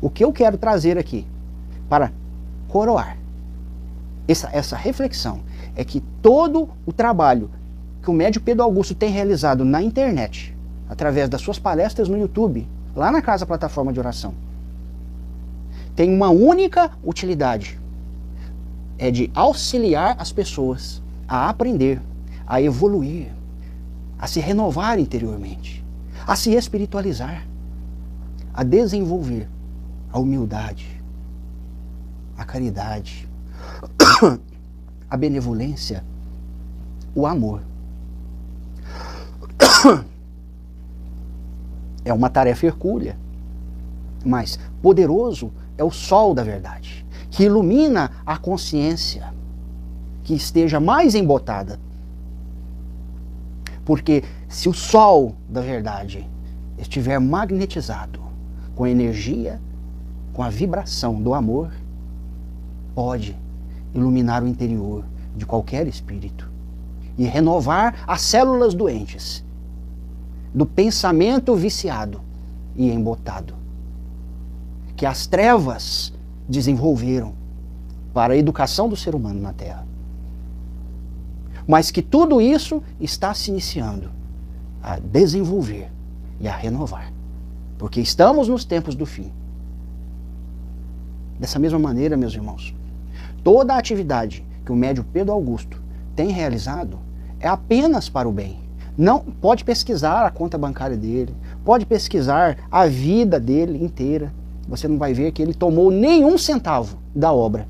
O 0.00 0.08
que 0.08 0.24
eu 0.24 0.32
quero 0.32 0.56
trazer 0.56 0.96
aqui 0.96 1.26
para 1.88 2.10
coroar 2.68 3.18
essa, 4.26 4.48
essa 4.52 4.76
reflexão 4.76 5.40
é 5.76 5.84
que 5.84 6.00
todo 6.22 6.68
o 6.86 6.92
trabalho 6.92 7.50
que 8.02 8.10
o 8.10 8.14
médio 8.14 8.40
Pedro 8.40 8.64
Augusto 8.64 8.94
tem 8.94 9.10
realizado 9.10 9.64
na 9.64 9.82
internet, 9.82 10.56
através 10.88 11.28
das 11.28 11.42
suas 11.42 11.58
palestras 11.58 12.08
no 12.08 12.18
YouTube, 12.18 12.66
lá 12.96 13.10
na 13.10 13.20
casa 13.20 13.44
plataforma 13.44 13.92
de 13.92 14.00
oração, 14.00 14.34
tem 15.94 16.14
uma 16.14 16.30
única 16.30 16.92
utilidade: 17.04 17.78
é 18.98 19.10
de 19.10 19.30
auxiliar 19.34 20.16
as 20.18 20.32
pessoas 20.32 21.02
a 21.28 21.50
aprender, 21.50 22.00
a 22.46 22.62
evoluir, 22.62 23.28
a 24.18 24.26
se 24.26 24.40
renovar 24.40 24.98
interiormente, 24.98 25.84
a 26.26 26.34
se 26.36 26.54
espiritualizar, 26.54 27.46
a 28.54 28.62
desenvolver 28.62 29.46
a 30.12 30.18
humildade, 30.18 31.02
a 32.36 32.44
caridade, 32.44 33.28
a 35.08 35.16
benevolência, 35.16 36.04
o 37.14 37.26
amor. 37.26 37.62
É 42.02 42.14
uma 42.14 42.30
tarefa 42.30 42.64
hercúlea, 42.64 43.14
mas 44.24 44.58
poderoso 44.80 45.52
é 45.76 45.84
o 45.84 45.90
sol 45.90 46.32
da 46.32 46.42
verdade, 46.42 47.04
que 47.30 47.44
ilumina 47.44 48.10
a 48.24 48.38
consciência 48.38 49.32
que 50.24 50.32
esteja 50.32 50.80
mais 50.80 51.14
embotada. 51.14 51.78
Porque 53.84 54.24
se 54.48 54.66
o 54.66 54.72
sol 54.72 55.34
da 55.46 55.60
verdade 55.60 56.26
estiver 56.78 57.18
magnetizado 57.20 58.20
com 58.74 58.86
energia, 58.86 59.60
com 60.40 60.44
a 60.44 60.48
vibração 60.48 61.20
do 61.20 61.34
amor, 61.34 61.70
pode 62.94 63.36
iluminar 63.94 64.42
o 64.42 64.48
interior 64.48 65.04
de 65.36 65.44
qualquer 65.44 65.86
espírito 65.86 66.50
e 67.18 67.26
renovar 67.26 68.02
as 68.06 68.22
células 68.22 68.72
doentes 68.72 69.44
do 70.54 70.64
pensamento 70.64 71.54
viciado 71.54 72.22
e 72.74 72.90
embotado 72.90 73.52
que 74.96 75.04
as 75.04 75.26
trevas 75.26 76.10
desenvolveram 76.48 77.34
para 78.14 78.32
a 78.32 78.36
educação 78.38 78.88
do 78.88 78.96
ser 78.96 79.14
humano 79.14 79.42
na 79.42 79.52
Terra. 79.52 79.86
Mas 81.68 81.90
que 81.90 82.00
tudo 82.00 82.40
isso 82.40 82.82
está 82.98 83.34
se 83.34 83.50
iniciando 83.50 84.10
a 84.82 84.98
desenvolver 84.98 85.92
e 86.40 86.48
a 86.48 86.56
renovar. 86.56 87.12
Porque 87.76 88.00
estamos 88.00 88.48
nos 88.48 88.64
tempos 88.64 88.94
do 88.94 89.04
fim. 89.04 89.30
Dessa 91.40 91.58
mesma 91.58 91.78
maneira, 91.78 92.16
meus 92.16 92.34
irmãos, 92.34 92.74
Toda 93.42 93.74
a 93.74 93.78
atividade 93.78 94.44
que 94.64 94.70
o 94.72 94.76
médio 94.76 95.02
Pedro 95.02 95.32
Augusto 95.32 95.80
tem 96.14 96.28
realizado 96.28 96.98
é 97.38 97.48
apenas 97.48 98.08
para 98.08 98.28
o 98.28 98.32
bem. 98.32 98.58
Não 98.98 99.20
pode 99.20 99.64
pesquisar 99.64 100.26
a 100.26 100.30
conta 100.30 100.58
bancária 100.58 100.96
dele, 100.96 101.34
pode 101.64 101.86
pesquisar 101.86 102.58
a 102.70 102.86
vida 102.86 103.40
dele 103.40 103.82
inteira. 103.82 104.30
Você 104.68 104.86
não 104.86 104.98
vai 104.98 105.14
ver 105.14 105.32
que 105.32 105.40
ele 105.40 105.54
tomou 105.54 105.90
nenhum 105.90 106.36
centavo 106.36 106.98
da 107.14 107.32
obra. 107.32 107.66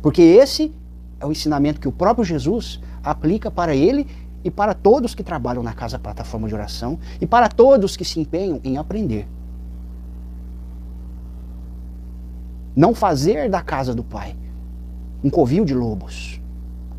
Porque 0.00 0.22
esse 0.22 0.72
é 1.18 1.26
o 1.26 1.32
ensinamento 1.32 1.80
que 1.80 1.88
o 1.88 1.92
próprio 1.92 2.24
Jesus 2.24 2.80
aplica 3.02 3.50
para 3.50 3.74
ele 3.74 4.06
e 4.44 4.52
para 4.52 4.72
todos 4.72 5.16
que 5.16 5.24
trabalham 5.24 5.64
na 5.64 5.72
casa 5.72 5.98
plataforma 5.98 6.46
de 6.46 6.54
oração 6.54 6.96
e 7.20 7.26
para 7.26 7.48
todos 7.48 7.96
que 7.96 8.04
se 8.04 8.20
empenham 8.20 8.60
em 8.62 8.76
aprender. 8.76 9.26
Não 12.74 12.94
fazer 12.94 13.48
da 13.48 13.62
casa 13.62 13.94
do 13.94 14.02
Pai 14.02 14.36
um 15.22 15.30
covil 15.30 15.64
de 15.64 15.74
lobos, 15.74 16.40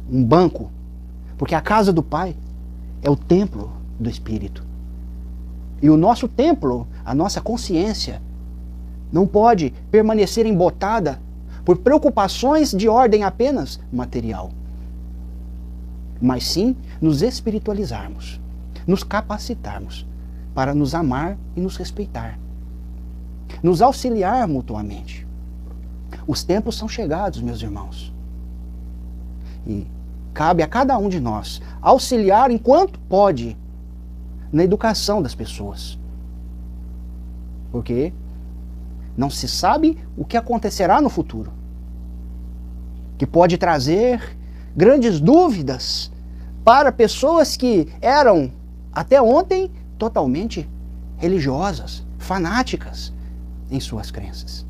um 0.09 0.23
banco, 0.23 0.71
porque 1.37 1.53
a 1.53 1.61
casa 1.61 1.93
do 1.93 2.01
Pai 2.01 2.35
é 3.01 3.09
o 3.09 3.15
templo 3.15 3.71
do 3.99 4.09
Espírito. 4.09 4.63
E 5.81 5.89
o 5.89 5.97
nosso 5.97 6.27
templo, 6.27 6.87
a 7.03 7.13
nossa 7.13 7.41
consciência, 7.41 8.21
não 9.11 9.27
pode 9.27 9.73
permanecer 9.91 10.45
embotada 10.45 11.21
por 11.63 11.77
preocupações 11.77 12.71
de 12.71 12.87
ordem 12.87 13.23
apenas 13.23 13.79
material, 13.91 14.51
mas 16.21 16.47
sim 16.47 16.75
nos 17.01 17.21
espiritualizarmos, 17.21 18.39
nos 18.87 19.03
capacitarmos 19.03 20.07
para 20.53 20.73
nos 20.73 20.95
amar 20.95 21.37
e 21.55 21.59
nos 21.59 21.75
respeitar, 21.75 22.39
nos 23.61 23.81
auxiliar 23.81 24.47
mutuamente. 24.47 25.24
Os 26.27 26.43
tempos 26.43 26.77
são 26.77 26.87
chegados, 26.87 27.41
meus 27.41 27.61
irmãos. 27.61 28.13
E 29.65 29.87
cabe 30.33 30.63
a 30.63 30.67
cada 30.67 30.97
um 30.97 31.07
de 31.07 31.19
nós 31.19 31.61
auxiliar 31.81 32.51
enquanto 32.51 32.99
pode 32.99 33.57
na 34.51 34.63
educação 34.63 35.21
das 35.21 35.35
pessoas. 35.35 35.97
Porque 37.71 38.13
não 39.17 39.29
se 39.29 39.47
sabe 39.47 39.97
o 40.17 40.25
que 40.25 40.37
acontecerá 40.37 41.01
no 41.01 41.09
futuro. 41.09 41.51
Que 43.17 43.25
pode 43.25 43.57
trazer 43.57 44.37
grandes 44.75 45.19
dúvidas 45.19 46.11
para 46.63 46.91
pessoas 46.91 47.55
que 47.55 47.87
eram 48.01 48.51
até 48.91 49.21
ontem 49.21 49.71
totalmente 49.97 50.67
religiosas, 51.17 52.03
fanáticas 52.17 53.13
em 53.69 53.79
suas 53.79 54.11
crenças. 54.11 54.65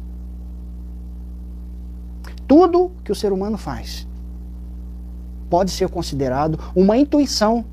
Tudo 2.48 2.92
que 3.04 3.12
o 3.12 3.16
ser 3.16 3.32
humano 3.32 3.58
faz 3.58 4.08
pode 5.50 5.72
ser 5.72 5.90
considerado 5.90 6.60
uma 6.76 6.98
intuição. 6.98 7.66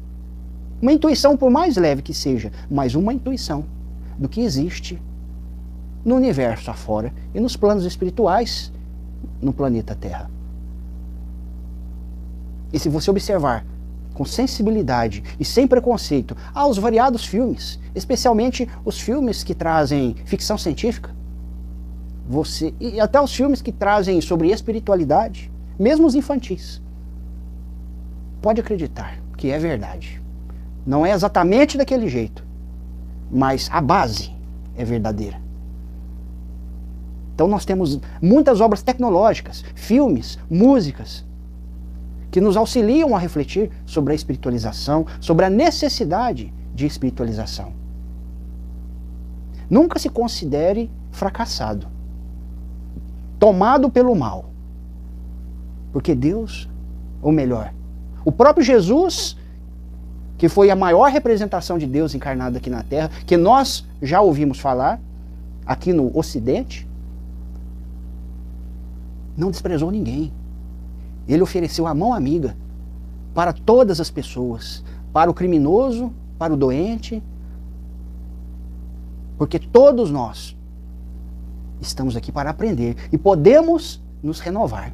Uma 0.81 0.93
intuição, 0.93 1.37
por 1.37 1.51
mais 1.51 1.77
leve 1.77 2.03
que 2.03 2.15
seja, 2.15 2.51
mas 2.71 2.95
uma 2.95 3.13
intuição 3.13 3.65
do 4.19 4.29
que 4.29 4.41
existe 4.41 5.01
no 6.05 6.17
universo 6.17 6.71
afora 6.71 7.13
e 7.35 7.41
nos 7.41 7.57
planos 7.57 7.85
espirituais 7.85 8.73
no 9.41 9.53
planeta 9.53 9.95
Terra. 9.95 10.31
E 12.73 12.79
se 12.79 12.89
você 12.89 13.11
observar 13.11 13.65
com 14.15 14.25
sensibilidade 14.25 15.23
e 15.39 15.45
sem 15.45 15.67
preconceito 15.67 16.37
aos 16.55 16.79
variados 16.79 17.25
filmes, 17.25 17.79
especialmente 17.95 18.69
os 18.85 19.01
filmes 19.01 19.43
que 19.43 19.55
trazem 19.55 20.15
ficção 20.25 20.59
científica, 20.59 21.15
você 22.29 22.73
e 22.81 23.01
até 23.01 23.21
os 23.21 23.35
filmes 23.35 23.61
que 23.61 23.73
trazem 23.73 24.21
sobre 24.21 24.51
espiritualidade, 24.51 25.51
mesmo 25.79 26.07
os 26.07 26.15
infantis, 26.15 26.81
pode 28.41 28.61
acreditar 28.61 29.19
que 29.37 29.51
é 29.51 29.59
verdade. 29.59 30.21
Não 30.87 31.05
é 31.05 31.13
exatamente 31.13 31.77
daquele 31.77 32.09
jeito, 32.09 32.45
mas 33.31 33.69
a 33.73 33.81
base 33.81 34.33
é 34.77 34.85
verdadeira. 34.85 35.41
Então 37.35 37.47
nós 37.49 37.65
temos 37.65 38.01
muitas 38.21 38.61
obras 38.61 38.83
tecnológicas, 38.83 39.65
filmes, 39.75 40.39
músicas, 40.51 41.25
que 42.31 42.41
nos 42.41 42.57
auxiliam 42.57 43.15
a 43.15 43.19
refletir 43.19 43.71
sobre 43.85 44.13
a 44.13 44.17
espiritualização, 44.17 45.07
sobre 45.21 45.45
a 45.45 45.51
necessidade 45.51 46.53
de 46.75 46.87
espiritualização. 46.87 47.73
Nunca 49.69 49.99
se 49.99 50.09
considere 50.09 50.91
fracassado, 51.11 51.87
tomado 53.43 53.91
pelo 53.91 54.15
mal. 54.15 54.45
Porque 55.93 56.15
Deus, 56.15 56.69
ou 57.21 57.33
melhor, 57.33 57.75
o 58.25 58.31
próprio 58.31 58.65
Jesus, 58.65 59.37
que 60.39 60.49
foi 60.49 60.71
a 60.71 60.77
maior 60.77 61.11
representação 61.11 61.77
de 61.77 61.85
Deus 61.85 62.15
encarnado 62.15 62.57
aqui 62.57 62.71
na 62.71 62.85
Terra, 62.85 63.11
que 63.27 63.37
nós 63.37 63.85
já 64.01 64.21
ouvimos 64.21 64.61
falar 64.61 65.01
aqui 65.67 65.93
no 65.93 66.17
Ocidente, 66.17 66.89
não 69.37 69.51
desprezou 69.51 69.91
ninguém. 69.91 70.33
Ele 71.27 71.43
ofereceu 71.43 71.89
a 71.89 71.95
mão 71.95 72.15
amiga 72.15 72.57
para 73.35 73.53
todas 73.53 74.01
as 74.01 74.09
pessoas, 74.09 74.85
para 75.13 75.29
o 75.29 75.35
criminoso, 75.35 76.13
para 76.39 76.55
o 76.55 76.57
doente, 76.57 77.21
porque 79.37 79.59
todos 79.59 80.13
nós 80.13 80.57
estamos 81.83 82.17
aqui 82.17 82.33
para 82.33 82.51
aprender 82.51 82.97
e 83.13 83.19
podemos 83.19 84.03
nos 84.23 84.41
renovar. 84.41 84.93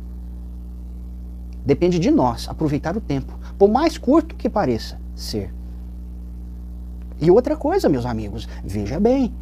Depende 1.64 1.98
de 1.98 2.10
nós 2.10 2.48
aproveitar 2.48 2.96
o 2.96 3.00
tempo, 3.00 3.38
por 3.58 3.68
mais 3.68 3.98
curto 3.98 4.34
que 4.34 4.48
pareça 4.48 4.98
ser. 5.14 5.52
E 7.20 7.30
outra 7.30 7.56
coisa, 7.56 7.88
meus 7.88 8.06
amigos, 8.06 8.48
veja 8.64 8.98
bem. 8.98 9.34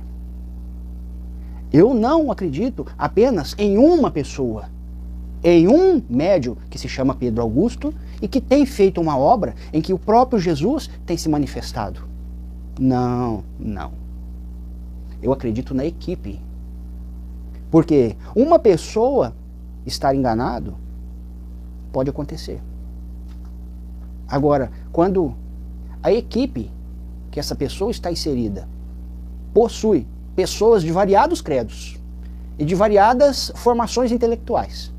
Eu 1.72 1.94
não 1.94 2.30
acredito 2.30 2.86
apenas 2.98 3.54
em 3.58 3.76
uma 3.78 4.10
pessoa 4.10 4.76
em 5.44 5.68
um 5.68 6.02
médio 6.08 6.56
que 6.68 6.78
se 6.78 6.88
chama 6.88 7.14
Pedro 7.14 7.42
Augusto 7.42 7.94
e 8.20 8.26
que 8.26 8.40
tem 8.40 8.66
feito 8.66 9.00
uma 9.00 9.16
obra 9.16 9.54
em 9.72 9.80
que 9.80 9.92
o 9.92 9.98
próprio 9.98 10.40
Jesus 10.40 10.90
tem 11.04 11.16
se 11.16 11.28
manifestado. 11.28 12.00
Não, 12.80 13.44
não. 13.58 13.92
Eu 15.22 15.32
acredito 15.32 15.72
na 15.72 15.84
equipe. 15.84 16.40
Porque 17.70 18.16
uma 18.34 18.58
pessoa 18.58 19.34
estar 19.84 20.14
enganado 20.14 20.76
pode 21.92 22.10
acontecer. 22.10 22.60
Agora, 24.28 24.70
quando 24.92 25.34
a 26.02 26.12
equipe 26.12 26.70
que 27.30 27.40
essa 27.40 27.54
pessoa 27.54 27.90
está 27.90 28.10
inserida 28.10 28.68
possui 29.52 30.06
pessoas 30.34 30.82
de 30.82 30.92
variados 30.92 31.40
credos 31.40 31.98
e 32.58 32.64
de 32.64 32.74
variadas 32.74 33.52
formações 33.54 34.12
intelectuais, 34.12 34.92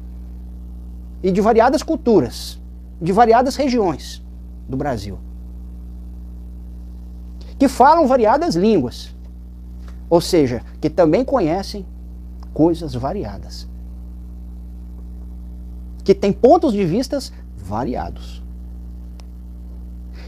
e 1.22 1.32
de 1.32 1.42
variadas 1.42 1.82
culturas, 1.82 2.60
de 3.02 3.12
variadas 3.12 3.56
regiões 3.56 4.24
do 4.68 4.78
Brasil, 4.78 5.18
que 7.58 7.68
falam 7.68 8.08
variadas 8.08 8.56
línguas, 8.56 9.16
ou 10.10 10.22
seja, 10.22 10.64
que 10.80 10.90
também 10.90 11.26
conhecem 11.26 11.86
coisas 12.58 12.96
variadas, 12.96 13.70
que 16.04 16.16
têm 16.16 16.34
pontos 16.34 16.74
de 16.74 16.84
vistas 16.84 17.32
variados. 17.56 18.44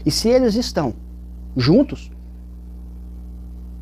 E 0.06 0.12
se 0.12 0.28
eles 0.28 0.54
estão 0.54 0.94
juntos, 1.56 2.08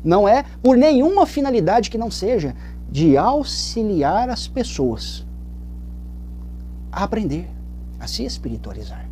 não 0.03 0.27
é 0.27 0.43
por 0.63 0.75
nenhuma 0.75 1.27
finalidade 1.27 1.91
que 1.91 1.97
não 1.99 2.09
seja 2.09 2.55
de 2.91 3.15
auxiliar 3.15 4.31
as 4.31 4.47
pessoas 4.47 5.27
a 6.91 7.03
aprender, 7.03 7.47
a 7.99 8.07
se 8.07 8.25
espiritualizar. 8.25 9.07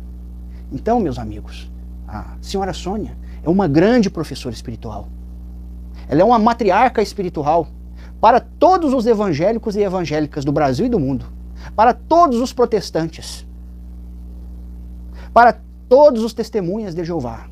Então, 0.72 0.98
meus 0.98 1.16
amigos, 1.16 1.70
a 2.08 2.36
senhora 2.40 2.72
Sônia 2.72 3.16
é 3.40 3.48
uma 3.48 3.68
grande 3.68 4.10
professora 4.10 4.52
espiritual. 4.52 5.06
Ela 6.08 6.22
é 6.22 6.24
uma 6.24 6.40
matriarca 6.40 7.00
espiritual 7.00 7.68
para 8.20 8.40
todos 8.40 8.92
os 8.92 9.06
evangélicos 9.06 9.76
e 9.76 9.80
evangélicas 9.80 10.44
do 10.44 10.52
Brasil 10.52 10.86
e 10.86 10.88
do 10.88 10.98
mundo, 10.98 11.26
para 11.76 11.92
todos 11.94 12.40
os 12.40 12.52
protestantes, 12.52 13.46
para 15.32 15.58
todos 15.88 16.22
os 16.24 16.32
testemunhas 16.32 16.94
de 16.94 17.04
Jeová, 17.04 17.46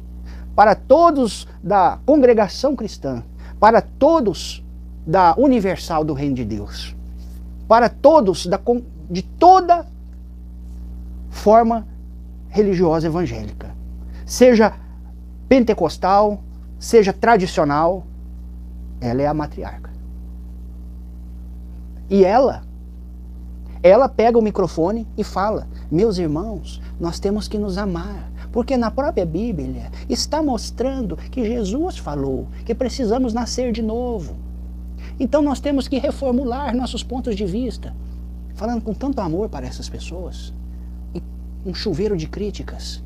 para 0.55 0.75
todos 0.75 1.47
da 1.63 1.99
congregação 2.05 2.75
cristã, 2.75 3.23
para 3.61 3.81
todos 3.81 4.65
da 5.07 5.35
universal 5.37 6.05
do 6.05 6.15
reino 6.15 6.35
de 6.35 6.45
Deus, 6.45 6.97
para 7.69 7.89
todos 7.89 8.47
da, 8.47 8.61
de 9.09 9.23
toda 9.23 9.87
forma 11.31 11.87
religiosa 12.49 13.07
evangélica. 13.07 13.75
Seja 14.25 14.73
pentecostal, 15.49 16.43
seja 16.79 17.13
tradicional, 17.13 18.05
ela 19.01 19.23
é 19.23 19.27
a 19.27 19.35
matriarca. 19.35 19.96
E 22.09 22.25
ela, 22.25 22.63
ela 23.83 24.09
pega 24.09 24.39
o 24.39 24.43
microfone 24.43 25.07
e 25.17 25.25
fala: 25.25 25.67
Meus 25.91 26.19
irmãos, 26.19 26.81
nós 27.01 27.19
temos 27.19 27.49
que 27.49 27.59
nos 27.59 27.79
amar. 27.79 28.31
Porque 28.53 28.77
na 28.77 28.91
própria 28.91 29.27
Bíblia 29.27 29.91
está 30.09 30.43
mostrando 30.43 31.17
que 31.17 31.45
Jesus 31.45 31.99
falou 31.99 32.49
que 32.65 32.75
precisamos 32.75 33.35
nascer 33.35 33.71
de 33.71 33.83
novo. 33.83 34.35
Então 35.21 35.43
nós 35.43 35.61
temos 35.61 35.89
que 35.89 35.99
reformular 35.99 36.75
nossos 36.75 37.03
pontos 37.03 37.37
de 37.37 37.45
vista, 37.45 37.95
falando 38.55 38.83
com 38.83 38.95
tanto 38.95 39.21
amor 39.21 39.49
para 39.51 39.67
essas 39.67 39.89
pessoas 39.89 40.55
um 41.67 41.75
chuveiro 41.75 42.17
de 42.17 42.29
críticas 42.29 43.03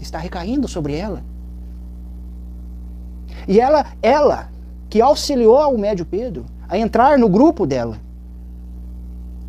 está 0.00 0.18
recaindo 0.18 0.66
sobre 0.66 0.96
ela. 0.96 1.24
E 3.46 3.60
ela, 3.60 3.86
ela 4.02 4.50
que 4.90 5.00
auxiliou 5.00 5.56
ao 5.56 5.78
médio 5.78 6.04
Pedro 6.04 6.44
a 6.68 6.78
entrar 6.78 7.18
no 7.18 7.28
grupo 7.28 7.66
dela, 7.66 7.98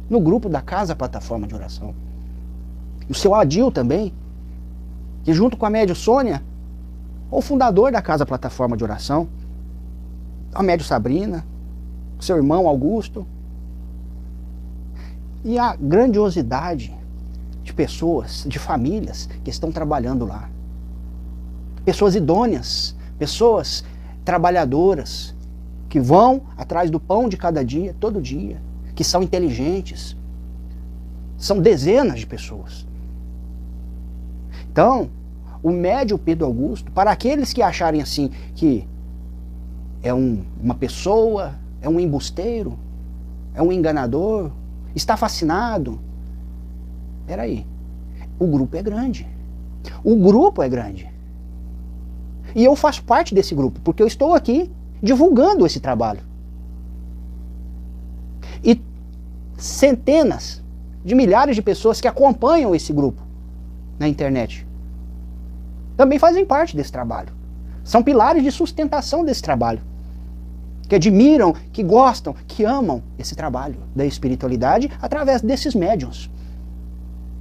no 0.10 0.20
grupo 0.20 0.50
da 0.50 0.62
Casa 0.62 0.96
Plataforma 0.96 1.48
de 1.48 1.56
Oração. 1.56 1.94
O 3.10 3.14
seu 3.14 3.34
Adil 3.36 3.72
também, 3.72 4.14
que 5.24 5.34
junto 5.34 5.58
com 5.58 5.66
a 5.66 5.70
médio 5.70 5.96
Sônia, 5.96 6.44
o 7.30 7.42
fundador 7.42 7.92
da 7.92 8.02
Casa 8.02 8.26
Plataforma 8.26 8.78
de 8.78 8.84
Oração, 8.84 9.28
a 10.54 10.64
médio 10.64 10.86
Sabrina, 10.86 11.46
seu 12.20 12.38
irmão 12.38 12.68
Augusto, 12.68 13.26
e 15.44 15.60
a 15.60 15.76
grandiosidade 15.76 16.96
de 17.64 17.74
pessoas, 17.74 18.46
de 18.48 18.58
famílias 18.58 19.30
que 19.44 19.50
estão 19.50 19.72
trabalhando 19.72 20.26
lá. 20.26 20.50
Pessoas 21.84 22.16
idôneas, 22.16 22.96
pessoas 23.20 23.84
trabalhadoras, 24.24 25.35
que 25.96 26.00
vão 26.02 26.42
atrás 26.58 26.92
do 26.92 27.00
pão 27.00 27.30
de 27.30 27.38
cada 27.38 27.64
dia, 27.64 27.96
todo 27.98 28.22
dia, 28.22 28.62
que 28.94 29.02
são 29.02 29.24
inteligentes. 29.24 30.14
São 31.38 31.62
dezenas 31.62 32.20
de 32.20 32.28
pessoas. 32.28 32.86
Então, 34.70 35.10
o 35.64 35.72
médio 35.72 36.18
Pedro 36.18 36.48
Augusto, 36.48 36.92
para 36.92 37.12
aqueles 37.12 37.54
que 37.54 37.62
acharem 37.62 38.02
assim 38.02 38.30
que 38.56 38.86
é 40.04 40.14
um, 40.14 40.44
uma 40.62 40.76
pessoa, 40.76 41.56
é 41.82 41.88
um 41.88 41.98
embusteiro, 41.98 42.78
é 43.54 43.64
um 43.64 43.72
enganador, 43.72 44.52
está 44.94 45.16
fascinado, 45.16 45.98
Peraí, 47.26 47.66
o 48.38 48.46
grupo 48.48 48.76
é 48.76 48.84
grande. 48.84 49.26
O 50.04 50.18
grupo 50.18 50.62
é 50.62 50.68
grande. 50.68 51.10
E 52.54 52.66
eu 52.66 52.76
faço 52.76 53.02
parte 53.02 53.34
desse 53.34 53.56
grupo, 53.56 53.80
porque 53.80 54.04
eu 54.04 54.08
estou 54.08 54.34
aqui 54.34 54.70
divulgando 55.02 55.66
esse 55.66 55.80
trabalho. 55.80 56.22
E 58.64 58.82
centenas 59.58 60.64
de 61.04 61.14
milhares 61.16 61.56
de 61.56 61.62
pessoas 61.62 62.02
que 62.02 62.08
acompanham 62.08 62.74
esse 62.74 62.92
grupo 62.92 63.22
na 64.00 64.08
internet 64.08 64.66
também 65.96 66.20
fazem 66.20 66.46
parte 66.46 66.76
desse 66.76 66.92
trabalho. 66.92 67.34
São 67.84 68.04
pilares 68.04 68.44
de 68.44 68.52
sustentação 68.52 69.24
desse 69.24 69.42
trabalho. 69.42 69.82
Que 70.90 70.96
admiram, 70.96 71.54
que 71.72 71.82
gostam, 71.82 72.36
que 72.48 72.64
amam 72.64 73.02
esse 73.18 73.36
trabalho 73.36 73.78
da 73.96 74.06
espiritualidade 74.06 74.92
através 75.02 75.42
desses 75.42 75.74
médiums. 75.74 76.30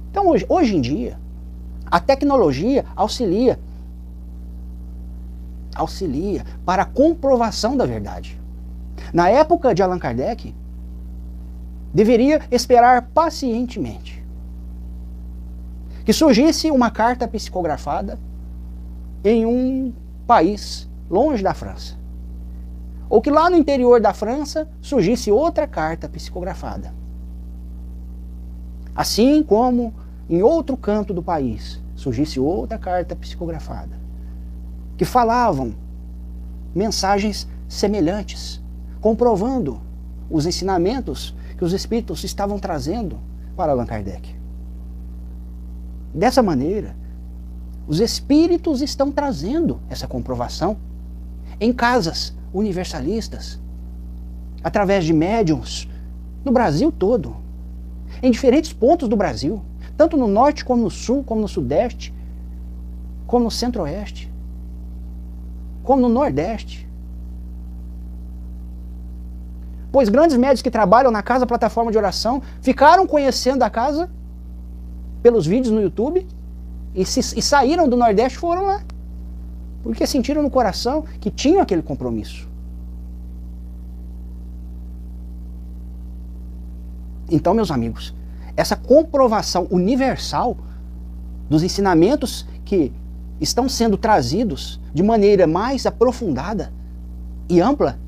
Então, 0.09 0.27
hoje, 0.29 0.45
hoje 0.47 0.75
em 0.75 0.81
dia, 0.81 1.19
a 1.85 1.99
tecnologia 1.99 2.85
auxilia 2.95 3.59
auxilia 5.75 6.43
para 6.65 6.83
a 6.83 6.85
comprovação 6.85 7.75
da 7.75 7.85
verdade. 7.85 8.39
Na 9.13 9.29
época 9.29 9.75
de 9.75 9.83
Allan 9.83 9.99
Kardec, 9.99 10.55
deveria 11.93 12.41
esperar 12.49 13.09
pacientemente 13.13 14.25
que 16.05 16.13
surgisse 16.13 16.69
uma 16.69 16.91
carta 16.91 17.27
psicografada 17.27 18.19
em 19.23 19.45
um 19.45 19.91
país 20.27 20.87
longe 21.09 21.43
da 21.43 21.53
França. 21.53 21.95
Ou 23.09 23.21
que 23.21 23.31
lá 23.31 23.49
no 23.49 23.57
interior 23.57 23.99
da 23.99 24.13
França 24.13 24.67
surgisse 24.81 25.31
outra 25.31 25.67
carta 25.67 26.07
psicografada. 26.07 26.93
Assim 28.95 29.43
como 29.43 29.93
em 30.29 30.41
outro 30.41 30.77
canto 30.77 31.13
do 31.13 31.23
país 31.23 31.81
surgisse 31.95 32.39
outra 32.39 32.77
carta 32.77 33.15
psicografada, 33.15 34.04
que 34.97 35.05
falavam 35.05 35.73
mensagens 36.73 37.47
semelhantes, 37.67 38.61
comprovando 38.99 39.81
os 40.29 40.45
ensinamentos 40.45 41.35
que 41.57 41.63
os 41.63 41.73
espíritos 41.73 42.23
estavam 42.23 42.59
trazendo 42.59 43.17
para 43.55 43.71
Allan 43.71 43.85
Kardec. 43.85 44.35
Dessa 46.13 46.41
maneira, 46.41 46.95
os 47.87 47.99
espíritos 47.99 48.81
estão 48.81 49.11
trazendo 49.11 49.79
essa 49.89 50.07
comprovação 50.07 50.77
em 51.59 51.71
casas 51.71 52.33
universalistas, 52.53 53.59
através 54.63 55.05
de 55.05 55.13
médiums, 55.13 55.87
no 56.43 56.51
Brasil 56.51 56.91
todo, 56.91 57.35
em 58.23 58.31
diferentes 58.31 58.73
pontos 58.73 59.07
do 59.07 59.15
Brasil, 59.15 59.61
tanto 59.95 60.17
no 60.17 60.27
norte 60.27 60.65
como 60.65 60.83
no 60.83 60.89
sul, 60.89 61.23
como 61.23 61.41
no 61.41 61.47
sudeste, 61.47 62.13
como 63.27 63.45
no 63.45 63.51
centro-oeste, 63.51 64.31
como 65.85 66.01
no 66.01 66.09
nordeste. 66.09 66.85
Pois 69.91 70.09
grandes 70.09 70.35
médios 70.35 70.61
que 70.61 70.69
trabalham 70.69 71.09
na 71.09 71.23
casa 71.23 71.45
plataforma 71.47 71.89
de 71.89 71.97
oração 71.97 72.41
ficaram 72.61 73.07
conhecendo 73.07 73.63
a 73.63 73.69
casa 73.69 74.09
pelos 75.23 75.47
vídeos 75.47 75.73
no 75.73 75.81
YouTube 75.81 76.27
e, 76.93 77.05
se, 77.05 77.19
e 77.39 77.41
saíram 77.41 77.87
do 77.87 77.95
Nordeste 77.95 78.37
foram 78.37 78.65
lá. 78.65 78.83
Porque 79.81 80.05
sentiram 80.05 80.41
no 80.41 80.49
coração 80.49 81.03
que 81.21 81.31
tinham 81.31 81.61
aquele 81.61 81.81
compromisso. 81.81 82.49
Então, 87.29 87.53
meus 87.53 87.71
amigos, 87.71 88.13
essa 88.55 88.75
comprovação 88.75 89.67
universal 89.69 90.57
dos 91.49 91.63
ensinamentos 91.63 92.45
que 92.63 92.91
estão 93.39 93.67
sendo 93.67 93.97
trazidos 93.97 94.79
de 94.93 95.03
maneira 95.03 95.45
mais 95.45 95.85
aprofundada 95.85 96.71
e 97.49 97.59
ampla 97.59 97.99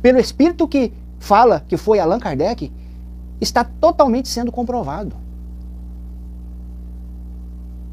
pelo 0.00 0.18
espírito 0.18 0.68
que 0.68 0.92
fala 1.18 1.64
que 1.66 1.76
foi 1.76 1.98
Allan 1.98 2.20
Kardec 2.20 2.72
está 3.40 3.64
totalmente 3.64 4.28
sendo 4.28 4.50
comprovado. 4.50 5.16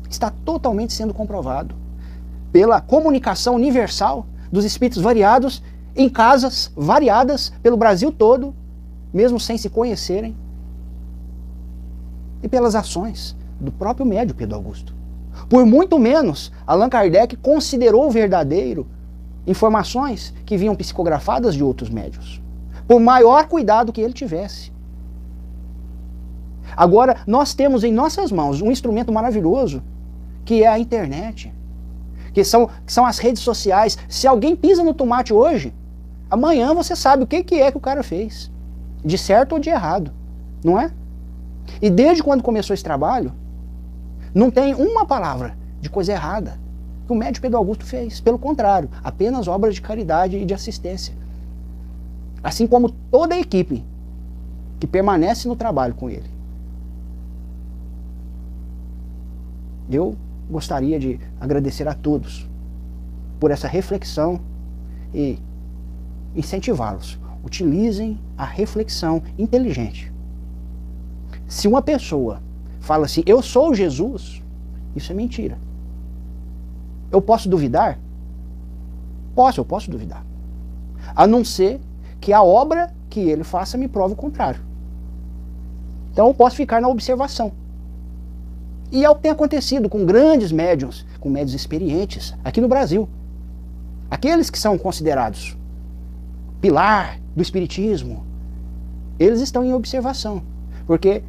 Está 0.09 0.29
totalmente 0.29 0.93
sendo 0.93 1.13
comprovado 1.13 1.75
pela 2.51 2.79
comunicação 2.79 3.55
universal 3.55 4.25
dos 4.51 4.63
espíritos 4.63 5.01
variados 5.01 5.63
em 5.95 6.07
casas 6.09 6.71
variadas 6.75 7.51
pelo 7.61 7.77
Brasil 7.77 8.11
todo, 8.11 8.53
mesmo 9.13 9.39
sem 9.39 9.57
se 9.57 9.69
conhecerem, 9.69 10.35
e 12.41 12.47
pelas 12.47 12.75
ações 12.75 13.35
do 13.59 13.71
próprio 13.71 14.05
médio 14.05 14.35
Pedro 14.35 14.55
Augusto. 14.55 14.93
Por 15.49 15.65
muito 15.65 15.99
menos, 15.99 16.51
Allan 16.65 16.89
Kardec 16.89 17.35
considerou 17.37 18.09
verdadeiro 18.09 18.87
informações 19.45 20.33
que 20.45 20.57
vinham 20.57 20.75
psicografadas 20.75 21.55
de 21.55 21.63
outros 21.63 21.89
médios. 21.89 22.41
Por 22.87 22.99
maior 22.99 23.47
cuidado 23.47 23.91
que 23.91 24.01
ele 24.01 24.13
tivesse. 24.13 24.71
Agora, 26.75 27.17
nós 27.27 27.53
temos 27.53 27.83
em 27.83 27.91
nossas 27.91 28.31
mãos 28.31 28.61
um 28.61 28.71
instrumento 28.71 29.11
maravilhoso, 29.11 29.83
que 30.43 30.63
é 30.63 30.67
a 30.67 30.79
internet 30.79 31.53
que 32.33 32.43
são, 32.43 32.67
que 32.85 32.91
são 32.91 33.05
as 33.05 33.19
redes 33.19 33.41
sociais. 33.41 33.97
Se 34.09 34.27
alguém 34.27 34.55
pisa 34.55 34.83
no 34.83 34.93
tomate 34.93 35.33
hoje, 35.33 35.73
amanhã 36.29 36.73
você 36.73 36.95
sabe 36.95 37.23
o 37.23 37.27
que, 37.27 37.43
que 37.43 37.61
é 37.61 37.71
que 37.71 37.77
o 37.77 37.81
cara 37.81 38.03
fez. 38.03 38.51
De 39.05 39.17
certo 39.17 39.53
ou 39.53 39.59
de 39.59 39.69
errado. 39.69 40.11
Não 40.63 40.79
é? 40.79 40.91
E 41.81 41.89
desde 41.89 42.23
quando 42.23 42.41
começou 42.41 42.73
esse 42.73 42.83
trabalho, 42.83 43.31
não 44.33 44.49
tem 44.49 44.73
uma 44.73 45.05
palavra 45.05 45.55
de 45.79 45.89
coisa 45.89 46.11
errada 46.11 46.57
que 47.05 47.11
o 47.11 47.15
médico 47.15 47.43
Pedro 47.43 47.57
Augusto 47.57 47.85
fez. 47.85 48.19
Pelo 48.19 48.39
contrário, 48.39 48.89
apenas 49.03 49.47
obras 49.47 49.75
de 49.75 49.81
caridade 49.81 50.37
e 50.37 50.45
de 50.45 50.53
assistência. 50.53 51.13
Assim 52.41 52.65
como 52.65 52.89
toda 52.89 53.35
a 53.35 53.39
equipe 53.39 53.85
que 54.79 54.87
permanece 54.87 55.47
no 55.47 55.55
trabalho 55.55 55.93
com 55.93 56.09
ele. 56.09 56.29
Eu 59.89 60.15
gostaria 60.49 60.99
de 60.99 61.19
agradecer 61.39 61.87
a 61.87 61.93
todos 61.93 62.49
por 63.39 63.51
essa 63.51 63.67
reflexão 63.67 64.39
e 65.13 65.37
incentivá-los. 66.35 67.19
Utilizem 67.43 68.19
a 68.37 68.45
reflexão 68.45 69.21
inteligente. 69.37 70.11
Se 71.47 71.67
uma 71.67 71.81
pessoa 71.81 72.41
fala 72.83 73.05
assim, 73.05 73.23
eu 73.25 73.41
sou 73.41 73.73
Jesus, 73.73 74.43
isso 74.93 75.09
é 75.09 75.15
mentira. 75.15 75.57
Eu 77.09 77.21
posso 77.21 77.47
duvidar? 77.47 77.97
Posso, 79.33 79.61
eu 79.61 79.65
posso 79.65 79.89
duvidar. 79.89 80.25
A 81.15 81.25
não 81.25 81.45
ser 81.45 81.79
que 82.19 82.33
a 82.33 82.43
obra 82.43 82.93
que 83.09 83.21
ele 83.21 83.45
faça 83.45 83.77
me 83.77 83.87
prove 83.87 84.13
o 84.13 84.17
contrário. 84.17 84.59
Então 86.11 86.27
eu 86.27 86.33
posso 86.33 86.57
ficar 86.57 86.81
na 86.81 86.89
observação. 86.89 87.53
E 88.91 89.05
é 89.05 89.09
o 89.09 89.15
que 89.15 89.21
tem 89.21 89.31
acontecido 89.31 89.87
com 89.87 90.05
grandes 90.05 90.51
médiums, 90.51 91.05
com 91.21 91.29
médios 91.29 91.55
experientes 91.55 92.35
aqui 92.43 92.59
no 92.59 92.67
Brasil. 92.67 93.07
Aqueles 94.11 94.49
que 94.49 94.59
são 94.59 94.77
considerados 94.77 95.57
pilar 96.59 97.17
do 97.33 97.41
espiritismo, 97.41 98.25
eles 99.17 99.39
estão 99.39 99.63
em 99.63 99.73
observação, 99.73 100.43
porque 100.85 101.23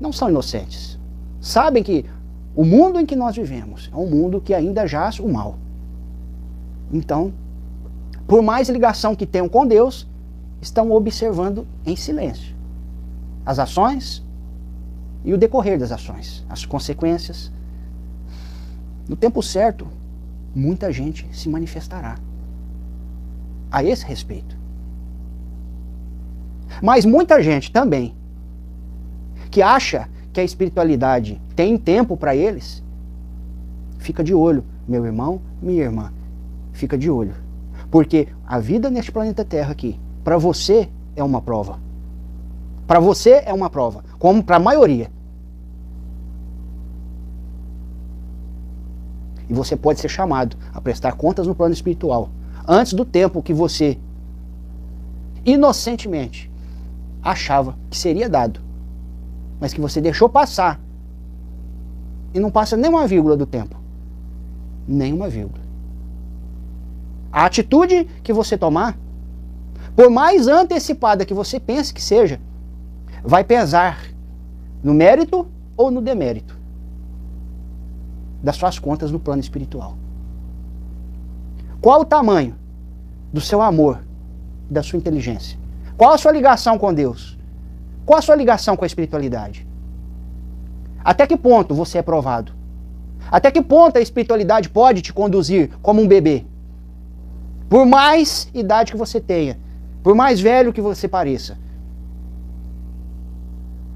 não 0.00 0.12
são 0.12 0.28
inocentes. 0.28 0.98
Sabem 1.40 1.82
que 1.82 2.04
o 2.54 2.64
mundo 2.64 2.98
em 2.98 3.06
que 3.06 3.16
nós 3.16 3.36
vivemos 3.36 3.90
é 3.92 3.96
um 3.96 4.08
mundo 4.08 4.40
que 4.40 4.54
ainda 4.54 4.86
jaz 4.86 5.18
o 5.18 5.28
mal. 5.28 5.56
Então, 6.92 7.32
por 8.26 8.42
mais 8.42 8.68
ligação 8.68 9.14
que 9.14 9.26
tenham 9.26 9.48
com 9.48 9.66
Deus, 9.66 10.06
estão 10.60 10.90
observando 10.90 11.66
em 11.86 11.94
silêncio 11.96 12.56
as 13.46 13.58
ações 13.58 14.22
e 15.24 15.32
o 15.32 15.38
decorrer 15.38 15.78
das 15.78 15.92
ações, 15.92 16.44
as 16.48 16.64
consequências. 16.66 17.50
No 19.08 19.16
tempo 19.16 19.42
certo, 19.42 19.86
muita 20.54 20.92
gente 20.92 21.26
se 21.32 21.48
manifestará 21.48 22.18
a 23.70 23.82
esse 23.82 24.04
respeito. 24.04 24.56
Mas 26.82 27.04
muita 27.04 27.42
gente 27.42 27.72
também 27.72 28.14
que 29.50 29.62
acha 29.62 30.08
que 30.32 30.40
a 30.40 30.44
espiritualidade 30.44 31.40
tem 31.56 31.76
tempo 31.76 32.16
para 32.16 32.36
eles, 32.36 32.82
fica 33.98 34.22
de 34.22 34.34
olho, 34.34 34.64
meu 34.86 35.04
irmão, 35.04 35.40
minha 35.60 35.82
irmã, 35.82 36.12
fica 36.72 36.96
de 36.96 37.10
olho. 37.10 37.34
Porque 37.90 38.28
a 38.46 38.58
vida 38.58 38.90
neste 38.90 39.10
planeta 39.10 39.44
Terra 39.44 39.72
aqui, 39.72 39.98
para 40.22 40.38
você 40.38 40.88
é 41.16 41.22
uma 41.22 41.40
prova. 41.40 41.78
Para 42.86 43.00
você 43.00 43.42
é 43.44 43.52
uma 43.52 43.68
prova, 43.68 44.04
como 44.18 44.42
para 44.42 44.56
a 44.56 44.60
maioria. 44.60 45.10
E 49.48 49.54
você 49.54 49.76
pode 49.76 49.98
ser 50.00 50.08
chamado 50.08 50.56
a 50.72 50.80
prestar 50.80 51.12
contas 51.12 51.46
no 51.46 51.54
plano 51.54 51.72
espiritual 51.72 52.30
antes 52.66 52.92
do 52.92 53.04
tempo 53.04 53.42
que 53.42 53.54
você 53.54 53.98
inocentemente 55.44 56.50
achava 57.22 57.76
que 57.90 57.96
seria 57.96 58.28
dado, 58.28 58.60
mas 59.60 59.72
que 59.72 59.80
você 59.80 60.00
deixou 60.00 60.28
passar 60.28 60.80
e 62.32 62.40
não 62.40 62.50
passa 62.50 62.76
nem 62.76 62.90
uma 62.90 63.06
vírgula 63.06 63.36
do 63.36 63.46
tempo. 63.46 63.76
Nem 64.86 65.12
uma 65.12 65.28
vírgula. 65.28 65.62
A 67.32 67.44
atitude 67.44 68.04
que 68.22 68.32
você 68.32 68.56
tomar, 68.56 68.96
por 69.94 70.10
mais 70.10 70.46
antecipada 70.46 71.24
que 71.24 71.34
você 71.34 71.58
pense 71.60 71.92
que 71.92 72.02
seja, 72.02 72.40
vai 73.22 73.44
pesar 73.44 74.00
no 74.82 74.94
mérito 74.94 75.46
ou 75.76 75.90
no 75.90 76.00
demérito 76.00 76.58
das 78.42 78.56
suas 78.56 78.78
contas 78.78 79.10
no 79.10 79.18
plano 79.18 79.40
espiritual. 79.40 79.96
Qual 81.80 82.00
o 82.00 82.04
tamanho 82.04 82.54
do 83.32 83.40
seu 83.40 83.60
amor, 83.60 84.00
da 84.70 84.82
sua 84.82 84.96
inteligência? 84.96 85.58
Qual 85.96 86.12
a 86.12 86.18
sua 86.18 86.32
ligação 86.32 86.78
com 86.78 86.92
Deus? 86.92 87.37
Qual 88.08 88.18
a 88.18 88.22
sua 88.22 88.36
ligação 88.36 88.74
com 88.74 88.84
a 88.84 88.86
espiritualidade? 88.86 89.68
Até 91.04 91.26
que 91.26 91.36
ponto 91.36 91.74
você 91.74 91.98
é 91.98 92.02
provado? 92.02 92.54
Até 93.30 93.50
que 93.50 93.60
ponto 93.60 93.98
a 93.98 94.00
espiritualidade 94.00 94.70
pode 94.70 95.02
te 95.02 95.12
conduzir 95.12 95.68
como 95.82 96.00
um 96.00 96.08
bebê? 96.08 96.46
Por 97.68 97.84
mais 97.84 98.48
idade 98.54 98.92
que 98.92 98.96
você 98.96 99.20
tenha, 99.20 99.58
por 100.02 100.14
mais 100.14 100.40
velho 100.40 100.72
que 100.72 100.80
você 100.80 101.06
pareça. 101.06 101.58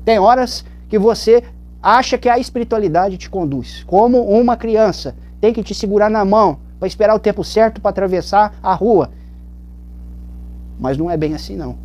Tem 0.04 0.18
horas 0.18 0.62
que 0.90 0.98
você 0.98 1.42
acha 1.82 2.18
que 2.18 2.28
a 2.28 2.38
espiritualidade 2.38 3.16
te 3.16 3.30
conduz, 3.30 3.82
como 3.84 4.24
uma 4.24 4.58
criança 4.58 5.16
tem 5.40 5.54
que 5.54 5.62
te 5.62 5.74
segurar 5.74 6.10
na 6.10 6.22
mão 6.22 6.58
para 6.78 6.86
esperar 6.86 7.14
o 7.14 7.18
tempo 7.18 7.42
certo 7.42 7.80
para 7.80 7.88
atravessar 7.88 8.58
a 8.62 8.74
rua. 8.74 9.10
Mas 10.78 10.98
não 10.98 11.10
é 11.10 11.16
bem 11.16 11.32
assim 11.32 11.56
não. 11.56 11.78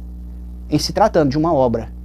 Em 0.70 0.78
se 0.78 0.92
tratando 0.92 1.30
de 1.30 1.38
uma 1.38 1.54
obra 1.54 1.96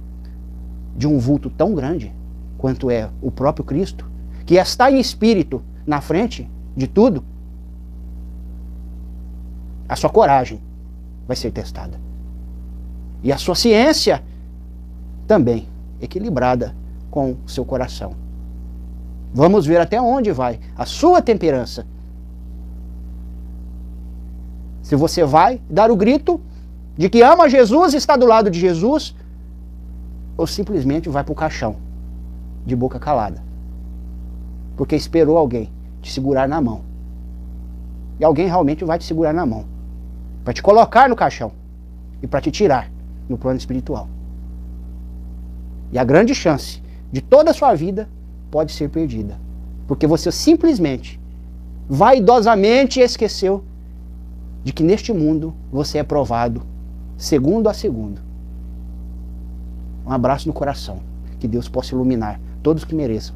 de 0.95 1.07
um 1.07 1.17
vulto 1.17 1.49
tão 1.49 1.73
grande 1.73 2.13
quanto 2.57 2.89
é 2.89 3.09
o 3.21 3.31
próprio 3.31 3.65
Cristo, 3.65 4.09
que 4.45 4.55
está 4.55 4.91
em 4.91 4.99
espírito 4.99 5.61
na 5.85 6.01
frente 6.01 6.49
de 6.75 6.87
tudo, 6.87 7.23
a 9.87 9.95
sua 9.95 10.09
coragem 10.09 10.61
vai 11.27 11.35
ser 11.35 11.51
testada. 11.51 11.99
E 13.21 13.31
a 13.31 13.37
sua 13.37 13.55
ciência 13.55 14.23
também 15.27 15.67
equilibrada 16.01 16.75
com 17.09 17.31
o 17.31 17.37
seu 17.49 17.63
coração. 17.63 18.15
Vamos 19.33 19.65
ver 19.65 19.79
até 19.79 20.01
onde 20.01 20.31
vai 20.31 20.59
a 20.77 20.85
sua 20.85 21.21
temperança. 21.21 21.85
Se 24.81 24.95
você 24.95 25.23
vai 25.23 25.61
dar 25.69 25.89
o 25.89 25.95
grito 25.95 26.39
de 26.97 27.09
que 27.09 27.21
ama 27.21 27.49
Jesus 27.49 27.93
e 27.93 27.97
está 27.97 28.15
do 28.15 28.25
lado 28.25 28.49
de 28.51 28.59
Jesus, 28.59 29.15
ou 30.37 30.47
simplesmente 30.47 31.09
vai 31.09 31.23
para 31.23 31.31
o 31.31 31.35
caixão, 31.35 31.75
de 32.65 32.75
boca 32.75 32.99
calada. 32.99 33.41
Porque 34.75 34.95
esperou 34.95 35.37
alguém 35.37 35.69
te 36.01 36.11
segurar 36.11 36.47
na 36.47 36.59
mão. 36.61 36.81
E 38.19 38.25
alguém 38.25 38.47
realmente 38.47 38.83
vai 38.83 38.97
te 38.97 39.05
segurar 39.05 39.33
na 39.33 39.45
mão. 39.45 39.65
Para 40.43 40.53
te 40.53 40.61
colocar 40.61 41.07
no 41.07 41.15
caixão. 41.15 41.51
E 42.21 42.27
para 42.27 42.41
te 42.41 42.51
tirar 42.51 42.89
no 43.29 43.37
plano 43.37 43.57
espiritual. 43.57 44.07
E 45.91 45.99
a 45.99 46.03
grande 46.03 46.33
chance 46.33 46.81
de 47.11 47.21
toda 47.21 47.51
a 47.51 47.53
sua 47.53 47.75
vida 47.75 48.09
pode 48.49 48.71
ser 48.71 48.89
perdida. 48.89 49.37
Porque 49.87 50.07
você 50.07 50.31
simplesmente, 50.31 51.19
vaidosamente 51.87 52.99
esqueceu 52.99 53.63
de 54.63 54.71
que 54.73 54.83
neste 54.83 55.13
mundo 55.13 55.53
você 55.71 55.99
é 55.99 56.03
provado 56.03 56.63
segundo 57.17 57.69
a 57.69 57.73
segundo. 57.73 58.21
Um 60.05 60.11
abraço 60.11 60.47
no 60.47 60.53
coração. 60.53 60.99
Que 61.39 61.47
Deus 61.47 61.67
possa 61.67 61.93
iluminar 61.93 62.39
todos 62.61 62.83
que 62.83 62.95
mereçam 62.95 63.35